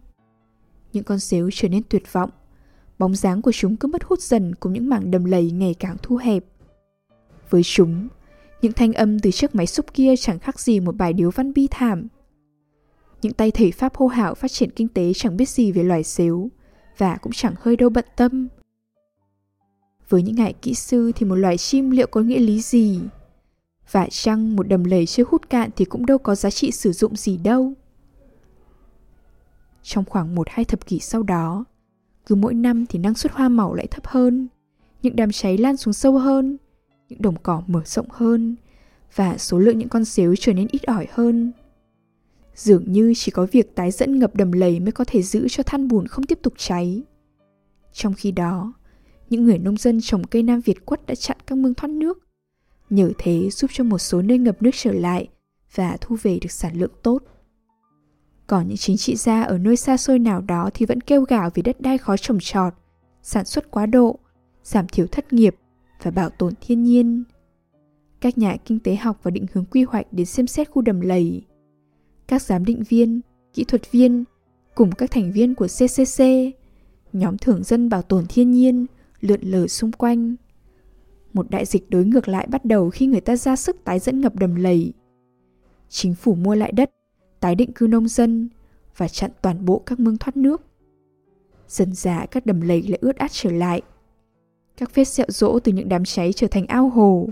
Những 0.92 1.04
con 1.04 1.18
xếu 1.18 1.50
trở 1.52 1.68
nên 1.68 1.82
tuyệt 1.88 2.12
vọng, 2.12 2.30
bóng 2.98 3.14
dáng 3.14 3.42
của 3.42 3.52
chúng 3.52 3.76
cứ 3.76 3.88
mất 3.88 4.04
hút 4.04 4.20
dần 4.20 4.54
cùng 4.54 4.72
những 4.72 4.88
mảng 4.88 5.10
đầm 5.10 5.24
lầy 5.24 5.50
ngày 5.50 5.74
càng 5.78 5.96
thu 6.02 6.16
hẹp. 6.16 6.44
Với 7.50 7.62
chúng, 7.64 8.08
những 8.62 8.72
thanh 8.72 8.92
âm 8.92 9.18
từ 9.18 9.30
chiếc 9.30 9.54
máy 9.54 9.66
xúc 9.66 9.94
kia 9.94 10.14
chẳng 10.16 10.38
khác 10.38 10.60
gì 10.60 10.80
một 10.80 10.96
bài 10.96 11.12
điếu 11.12 11.30
văn 11.30 11.52
bi 11.52 11.68
thảm. 11.70 12.08
Những 13.24 13.32
tay 13.32 13.50
thầy 13.50 13.70
Pháp 13.72 13.94
hô 13.94 14.06
hào 14.06 14.34
phát 14.34 14.52
triển 14.52 14.70
kinh 14.70 14.88
tế 14.88 15.12
chẳng 15.14 15.36
biết 15.36 15.48
gì 15.48 15.72
về 15.72 15.82
loài 15.82 16.04
xếu 16.04 16.48
và 16.98 17.16
cũng 17.16 17.32
chẳng 17.32 17.54
hơi 17.60 17.76
đâu 17.76 17.90
bận 17.90 18.04
tâm. 18.16 18.48
Với 20.08 20.22
những 20.22 20.34
ngài 20.36 20.52
kỹ 20.52 20.74
sư 20.74 21.12
thì 21.16 21.26
một 21.26 21.34
loài 21.34 21.56
chim 21.56 21.90
liệu 21.90 22.06
có 22.06 22.20
nghĩa 22.20 22.38
lý 22.38 22.60
gì? 22.60 23.00
Và 23.90 24.06
chăng 24.10 24.56
một 24.56 24.68
đầm 24.68 24.84
lầy 24.84 25.06
chưa 25.06 25.24
hút 25.28 25.50
cạn 25.50 25.70
thì 25.76 25.84
cũng 25.84 26.06
đâu 26.06 26.18
có 26.18 26.34
giá 26.34 26.50
trị 26.50 26.70
sử 26.70 26.92
dụng 26.92 27.16
gì 27.16 27.36
đâu. 27.36 27.72
Trong 29.82 30.04
khoảng 30.04 30.34
một 30.34 30.46
hai 30.50 30.64
thập 30.64 30.86
kỷ 30.86 30.98
sau 30.98 31.22
đó, 31.22 31.64
cứ 32.26 32.34
mỗi 32.34 32.54
năm 32.54 32.86
thì 32.86 32.98
năng 32.98 33.14
suất 33.14 33.32
hoa 33.32 33.48
màu 33.48 33.74
lại 33.74 33.86
thấp 33.86 34.06
hơn, 34.06 34.48
những 35.02 35.16
đám 35.16 35.32
cháy 35.32 35.58
lan 35.58 35.76
xuống 35.76 35.94
sâu 35.94 36.18
hơn, 36.18 36.56
những 37.08 37.22
đồng 37.22 37.36
cỏ 37.42 37.62
mở 37.66 37.82
rộng 37.84 38.08
hơn 38.10 38.56
và 39.14 39.38
số 39.38 39.58
lượng 39.58 39.78
những 39.78 39.88
con 39.88 40.04
xếu 40.04 40.36
trở 40.36 40.52
nên 40.52 40.66
ít 40.70 40.82
ỏi 40.82 41.06
hơn. 41.10 41.52
Dường 42.54 42.92
như 42.92 43.12
chỉ 43.16 43.30
có 43.30 43.46
việc 43.52 43.74
tái 43.74 43.90
dẫn 43.90 44.18
ngập 44.18 44.36
đầm 44.36 44.52
lầy 44.52 44.80
mới 44.80 44.92
có 44.92 45.04
thể 45.06 45.22
giữ 45.22 45.48
cho 45.48 45.62
than 45.62 45.88
bùn 45.88 46.06
không 46.06 46.24
tiếp 46.24 46.38
tục 46.42 46.52
cháy. 46.56 47.02
Trong 47.92 48.14
khi 48.14 48.32
đó, 48.32 48.72
những 49.30 49.44
người 49.44 49.58
nông 49.58 49.76
dân 49.76 50.00
trồng 50.02 50.24
cây 50.24 50.42
Nam 50.42 50.60
Việt 50.60 50.86
quất 50.86 51.06
đã 51.06 51.14
chặn 51.14 51.36
các 51.46 51.58
mương 51.58 51.74
thoát 51.74 51.88
nước. 51.90 52.18
Nhờ 52.90 53.10
thế 53.18 53.50
giúp 53.50 53.70
cho 53.74 53.84
một 53.84 53.98
số 53.98 54.22
nơi 54.22 54.38
ngập 54.38 54.62
nước 54.62 54.70
trở 54.74 54.92
lại 54.92 55.28
và 55.74 55.96
thu 56.00 56.16
về 56.22 56.38
được 56.42 56.50
sản 56.52 56.76
lượng 56.76 56.92
tốt. 57.02 57.22
Còn 58.46 58.68
những 58.68 58.76
chính 58.76 58.96
trị 58.96 59.16
gia 59.16 59.42
ở 59.42 59.58
nơi 59.58 59.76
xa 59.76 59.96
xôi 59.96 60.18
nào 60.18 60.40
đó 60.40 60.70
thì 60.74 60.86
vẫn 60.86 61.00
kêu 61.00 61.22
gào 61.22 61.50
vì 61.54 61.62
đất 61.62 61.80
đai 61.80 61.98
khó 61.98 62.16
trồng 62.16 62.38
trọt, 62.40 62.74
sản 63.22 63.44
xuất 63.44 63.70
quá 63.70 63.86
độ, 63.86 64.18
giảm 64.62 64.86
thiểu 64.88 65.06
thất 65.06 65.32
nghiệp 65.32 65.56
và 66.02 66.10
bảo 66.10 66.30
tồn 66.30 66.52
thiên 66.60 66.82
nhiên. 66.82 67.24
Các 68.20 68.38
nhà 68.38 68.56
kinh 68.64 68.80
tế 68.80 68.96
học 68.96 69.20
và 69.22 69.30
định 69.30 69.46
hướng 69.52 69.64
quy 69.64 69.84
hoạch 69.84 70.12
đến 70.12 70.26
xem 70.26 70.46
xét 70.46 70.70
khu 70.70 70.82
đầm 70.82 71.00
lầy 71.00 71.42
các 72.28 72.42
giám 72.42 72.64
định 72.64 72.82
viên, 72.88 73.20
kỹ 73.52 73.64
thuật 73.64 73.92
viên 73.92 74.24
cùng 74.74 74.92
các 74.92 75.10
thành 75.10 75.32
viên 75.32 75.54
của 75.54 75.66
CCC, 75.66 76.24
nhóm 77.12 77.38
thưởng 77.38 77.64
dân 77.64 77.88
bảo 77.88 78.02
tồn 78.02 78.24
thiên 78.28 78.50
nhiên 78.50 78.86
lượn 79.20 79.40
lờ 79.42 79.66
xung 79.66 79.92
quanh. 79.92 80.34
Một 81.32 81.50
đại 81.50 81.64
dịch 81.64 81.90
đối 81.90 82.04
ngược 82.04 82.28
lại 82.28 82.46
bắt 82.50 82.64
đầu 82.64 82.90
khi 82.90 83.06
người 83.06 83.20
ta 83.20 83.36
ra 83.36 83.56
sức 83.56 83.76
tái 83.84 83.98
dẫn 83.98 84.20
ngập 84.20 84.34
đầm 84.36 84.54
lầy. 84.54 84.92
Chính 85.88 86.14
phủ 86.14 86.34
mua 86.34 86.54
lại 86.54 86.72
đất, 86.72 86.90
tái 87.40 87.54
định 87.54 87.72
cư 87.72 87.86
nông 87.86 88.08
dân 88.08 88.48
và 88.96 89.08
chặn 89.08 89.30
toàn 89.42 89.64
bộ 89.64 89.82
các 89.86 90.00
mương 90.00 90.18
thoát 90.18 90.36
nước. 90.36 90.62
Dần 91.68 91.92
dà 91.92 92.26
các 92.30 92.46
đầm 92.46 92.60
lầy 92.60 92.82
lại 92.82 92.98
ướt 93.00 93.16
át 93.16 93.30
trở 93.32 93.50
lại. 93.50 93.82
Các 94.76 94.94
vết 94.94 95.04
sẹo 95.04 95.26
rỗ 95.28 95.58
từ 95.58 95.72
những 95.72 95.88
đám 95.88 96.04
cháy 96.04 96.32
trở 96.32 96.46
thành 96.46 96.66
ao 96.66 96.88
hồ. 96.88 97.28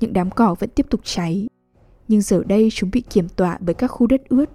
Những 0.00 0.12
đám 0.12 0.30
cỏ 0.30 0.56
vẫn 0.60 0.70
tiếp 0.70 0.86
tục 0.90 1.00
cháy 1.04 1.48
nhưng 2.08 2.20
giờ 2.20 2.42
đây 2.46 2.68
chúng 2.72 2.90
bị 2.92 3.00
kiểm 3.00 3.28
tọa 3.28 3.58
bởi 3.60 3.74
các 3.74 3.86
khu 3.86 4.06
đất 4.06 4.28
ướt. 4.28 4.50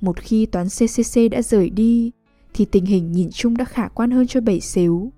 Một 0.00 0.20
khi 0.20 0.46
toán 0.46 0.66
CCC 0.66 1.20
đã 1.30 1.42
rời 1.42 1.70
đi, 1.70 2.10
thì 2.54 2.64
tình 2.64 2.84
hình 2.84 3.12
nhìn 3.12 3.30
chung 3.32 3.56
đã 3.56 3.64
khả 3.64 3.88
quan 3.88 4.10
hơn 4.10 4.26
cho 4.26 4.40
bảy 4.40 4.60
xếu. 4.60 5.12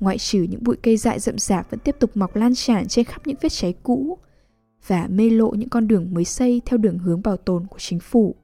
Ngoại 0.00 0.18
trừ 0.18 0.42
những 0.42 0.64
bụi 0.64 0.76
cây 0.82 0.96
dại 0.96 1.20
rậm 1.20 1.38
rạp 1.38 1.70
vẫn 1.70 1.80
tiếp 1.80 1.96
tục 2.00 2.10
mọc 2.14 2.36
lan 2.36 2.54
tràn 2.54 2.88
trên 2.88 3.04
khắp 3.04 3.26
những 3.26 3.36
vết 3.40 3.48
cháy 3.48 3.74
cũ 3.82 4.18
và 4.86 5.06
mê 5.10 5.30
lộ 5.30 5.50
những 5.50 5.68
con 5.68 5.88
đường 5.88 6.14
mới 6.14 6.24
xây 6.24 6.62
theo 6.66 6.78
đường 6.78 6.98
hướng 6.98 7.22
bảo 7.22 7.36
tồn 7.36 7.66
của 7.66 7.78
chính 7.78 8.00
phủ. 8.00 8.34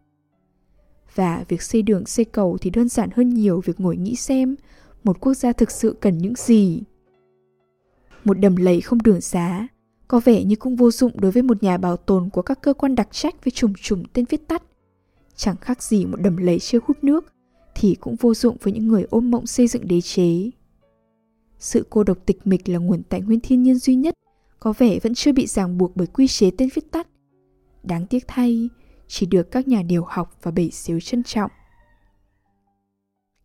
Và 1.14 1.44
việc 1.48 1.62
xây 1.62 1.82
đường 1.82 2.06
xây 2.06 2.24
cầu 2.24 2.58
thì 2.60 2.70
đơn 2.70 2.88
giản 2.88 3.10
hơn 3.16 3.28
nhiều 3.28 3.60
việc 3.64 3.80
ngồi 3.80 3.96
nghĩ 3.96 4.16
xem 4.16 4.56
một 5.04 5.20
quốc 5.20 5.34
gia 5.34 5.52
thực 5.52 5.70
sự 5.70 5.96
cần 6.00 6.18
những 6.18 6.34
gì. 6.36 6.82
Một 8.24 8.34
đầm 8.34 8.56
lầy 8.56 8.80
không 8.80 9.02
đường 9.02 9.20
xá, 9.20 9.68
có 10.08 10.20
vẻ 10.24 10.44
như 10.44 10.56
cũng 10.56 10.76
vô 10.76 10.90
dụng 10.90 11.20
đối 11.20 11.32
với 11.32 11.42
một 11.42 11.62
nhà 11.62 11.78
bảo 11.78 11.96
tồn 11.96 12.28
của 12.30 12.42
các 12.42 12.60
cơ 12.62 12.74
quan 12.74 12.94
đặc 12.94 13.08
trách 13.10 13.44
với 13.44 13.50
trùng 13.50 13.72
trùng 13.74 14.04
tên 14.12 14.24
viết 14.28 14.48
tắt. 14.48 14.62
Chẳng 15.36 15.56
khác 15.56 15.82
gì 15.82 16.06
một 16.06 16.16
đầm 16.20 16.36
lầy 16.36 16.58
chưa 16.58 16.78
hút 16.84 17.04
nước, 17.04 17.32
thì 17.74 17.94
cũng 17.94 18.16
vô 18.16 18.34
dụng 18.34 18.56
với 18.60 18.72
những 18.72 18.88
người 18.88 19.06
ôm 19.10 19.30
mộng 19.30 19.46
xây 19.46 19.68
dựng 19.68 19.88
đế 19.88 20.00
chế. 20.00 20.50
Sự 21.58 21.86
cô 21.90 22.04
độc 22.04 22.18
tịch 22.26 22.46
mịch 22.46 22.68
là 22.68 22.78
nguồn 22.78 23.02
tài 23.02 23.20
nguyên 23.20 23.40
thiên 23.40 23.62
nhiên 23.62 23.78
duy 23.78 23.94
nhất, 23.94 24.14
có 24.60 24.72
vẻ 24.78 24.98
vẫn 25.02 25.14
chưa 25.14 25.32
bị 25.32 25.46
ràng 25.46 25.78
buộc 25.78 25.96
bởi 25.96 26.06
quy 26.06 26.28
chế 26.28 26.50
tên 26.50 26.68
viết 26.74 26.90
tắt. 26.90 27.08
Đáng 27.82 28.06
tiếc 28.06 28.24
thay, 28.28 28.68
chỉ 29.08 29.26
được 29.26 29.50
các 29.50 29.68
nhà 29.68 29.82
điều 29.82 30.04
học 30.04 30.38
và 30.42 30.50
bể 30.50 30.70
xíu 30.70 31.00
trân 31.00 31.22
trọng. 31.22 31.50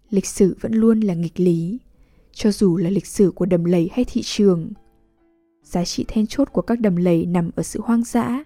Lịch 0.09 0.25
sử 0.25 0.57
vẫn 0.61 0.73
luôn 0.73 0.99
là 0.99 1.13
nghịch 1.13 1.39
lý, 1.39 1.77
cho 2.31 2.51
dù 2.51 2.77
là 2.77 2.89
lịch 2.89 3.05
sử 3.05 3.31
của 3.35 3.45
đầm 3.45 3.63
lầy 3.63 3.89
hay 3.93 4.05
thị 4.05 4.21
trường. 4.23 4.71
Giá 5.63 5.85
trị 5.85 6.05
then 6.07 6.27
chốt 6.27 6.49
của 6.51 6.61
các 6.61 6.79
đầm 6.79 6.95
lầy 6.95 7.25
nằm 7.25 7.49
ở 7.55 7.63
sự 7.63 7.81
hoang 7.83 8.03
dã, 8.03 8.43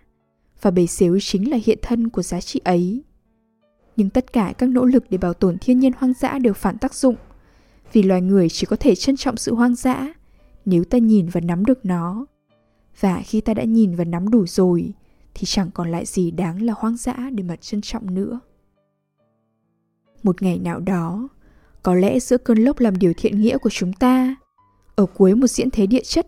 và 0.62 0.72
bể 0.72 0.88
xếu 0.88 1.20
chính 1.20 1.50
là 1.50 1.58
hiện 1.66 1.80
thân 1.82 2.10
của 2.10 2.22
giá 2.22 2.42
trị 2.42 2.62
ấy. 2.64 3.04
Nhưng 3.96 4.10
tất 4.10 4.34
cả 4.34 4.54
các 4.58 4.70
nỗ 4.70 4.86
lực 4.86 5.04
để 5.10 5.18
bảo 5.18 5.34
tồn 5.34 5.58
thiên 5.62 5.80
nhiên 5.80 5.92
hoang 5.98 6.14
dã 6.14 6.40
đều 6.40 6.54
phản 6.54 6.78
tác 6.78 6.94
dụng, 6.94 7.16
vì 7.94 8.04
loài 8.04 8.22
người 8.22 8.50
chỉ 8.50 8.66
có 8.66 8.76
thể 8.80 8.96
trân 8.96 9.18
trọng 9.18 9.38
sự 9.38 9.56
hoang 9.56 9.76
dã 9.76 10.14
nếu 10.66 10.84
ta 10.84 10.98
nhìn 10.98 11.30
và 11.30 11.42
nắm 11.42 11.66
được 11.66 11.86
nó. 11.86 12.26
Và 13.00 13.22
khi 13.26 13.42
ta 13.42 13.54
đã 13.54 13.64
nhìn 13.64 13.96
và 13.96 14.04
nắm 14.04 14.30
đủ 14.30 14.48
rồi, 14.48 14.94
thì 15.34 15.46
chẳng 15.46 15.72
còn 15.74 15.92
lại 15.92 16.06
gì 16.06 16.32
đáng 16.32 16.62
là 16.62 16.74
hoang 16.78 16.98
dã 16.98 17.16
để 17.34 17.44
mà 17.44 17.56
trân 17.56 17.82
trọng 17.82 18.14
nữa. 18.14 18.40
Một 20.24 20.42
ngày 20.42 20.60
nào 20.60 20.80
đó, 20.80 21.30
có 21.84 21.96
lẽ 21.96 22.20
giữa 22.20 22.38
cơn 22.38 22.58
lốc 22.58 22.80
làm 22.80 22.98
điều 22.98 23.14
thiện 23.18 23.42
nghĩa 23.42 23.58
của 23.58 23.70
chúng 23.70 23.94
ta, 23.94 24.36
ở 24.96 25.06
cuối 25.06 25.36
một 25.36 25.48
diễn 25.48 25.72
thế 25.72 25.88
địa 25.88 26.04
chất, 26.04 26.28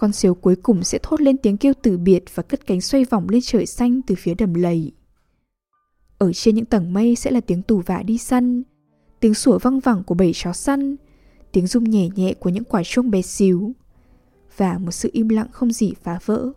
con 0.00 0.12
siêu 0.12 0.34
cuối 0.34 0.56
cùng 0.56 0.84
sẽ 0.84 0.98
thốt 1.02 1.20
lên 1.20 1.36
tiếng 1.36 1.56
kêu 1.56 1.72
từ 1.82 1.98
biệt 1.98 2.24
và 2.34 2.42
cất 2.42 2.66
cánh 2.66 2.80
xoay 2.80 3.04
vòng 3.04 3.28
lên 3.28 3.40
trời 3.44 3.66
xanh 3.66 4.02
từ 4.02 4.14
phía 4.18 4.34
đầm 4.34 4.54
lầy. 4.54 4.92
Ở 6.18 6.32
trên 6.32 6.54
những 6.54 6.64
tầng 6.64 6.92
mây 6.92 7.16
sẽ 7.16 7.30
là 7.30 7.40
tiếng 7.40 7.62
tù 7.62 7.82
vạ 7.86 8.02
đi 8.02 8.18
săn, 8.18 8.62
tiếng 9.20 9.34
sủa 9.34 9.58
văng 9.58 9.80
vẳng 9.80 10.02
của 10.04 10.14
bầy 10.14 10.32
chó 10.34 10.52
săn, 10.52 10.96
tiếng 11.52 11.66
rung 11.66 11.84
nhẹ 11.84 12.08
nhẹ 12.14 12.34
của 12.34 12.50
những 12.50 12.64
quả 12.64 12.82
chuông 12.84 13.10
bé 13.10 13.22
xíu, 13.22 13.72
và 14.56 14.78
một 14.78 14.90
sự 14.90 15.10
im 15.12 15.28
lặng 15.28 15.48
không 15.52 15.72
gì 15.72 15.92
phá 16.02 16.18
vỡ, 16.24 16.52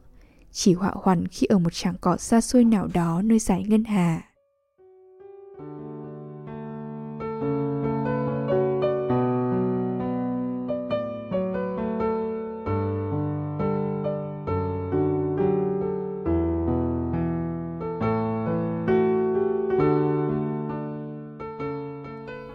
chỉ 0.52 0.74
họa 0.74 0.92
hoàn 0.96 1.28
khi 1.28 1.48
ở 1.48 1.60
một 1.60 1.74
tràng 1.74 1.96
cỏ 2.02 2.18
xa 2.18 2.42
xôi 2.42 2.64
nào 2.64 2.88
đó 2.94 3.22
nơi 3.22 3.40
giải 3.40 3.64
ngân 3.64 3.84
hà. 3.84 4.33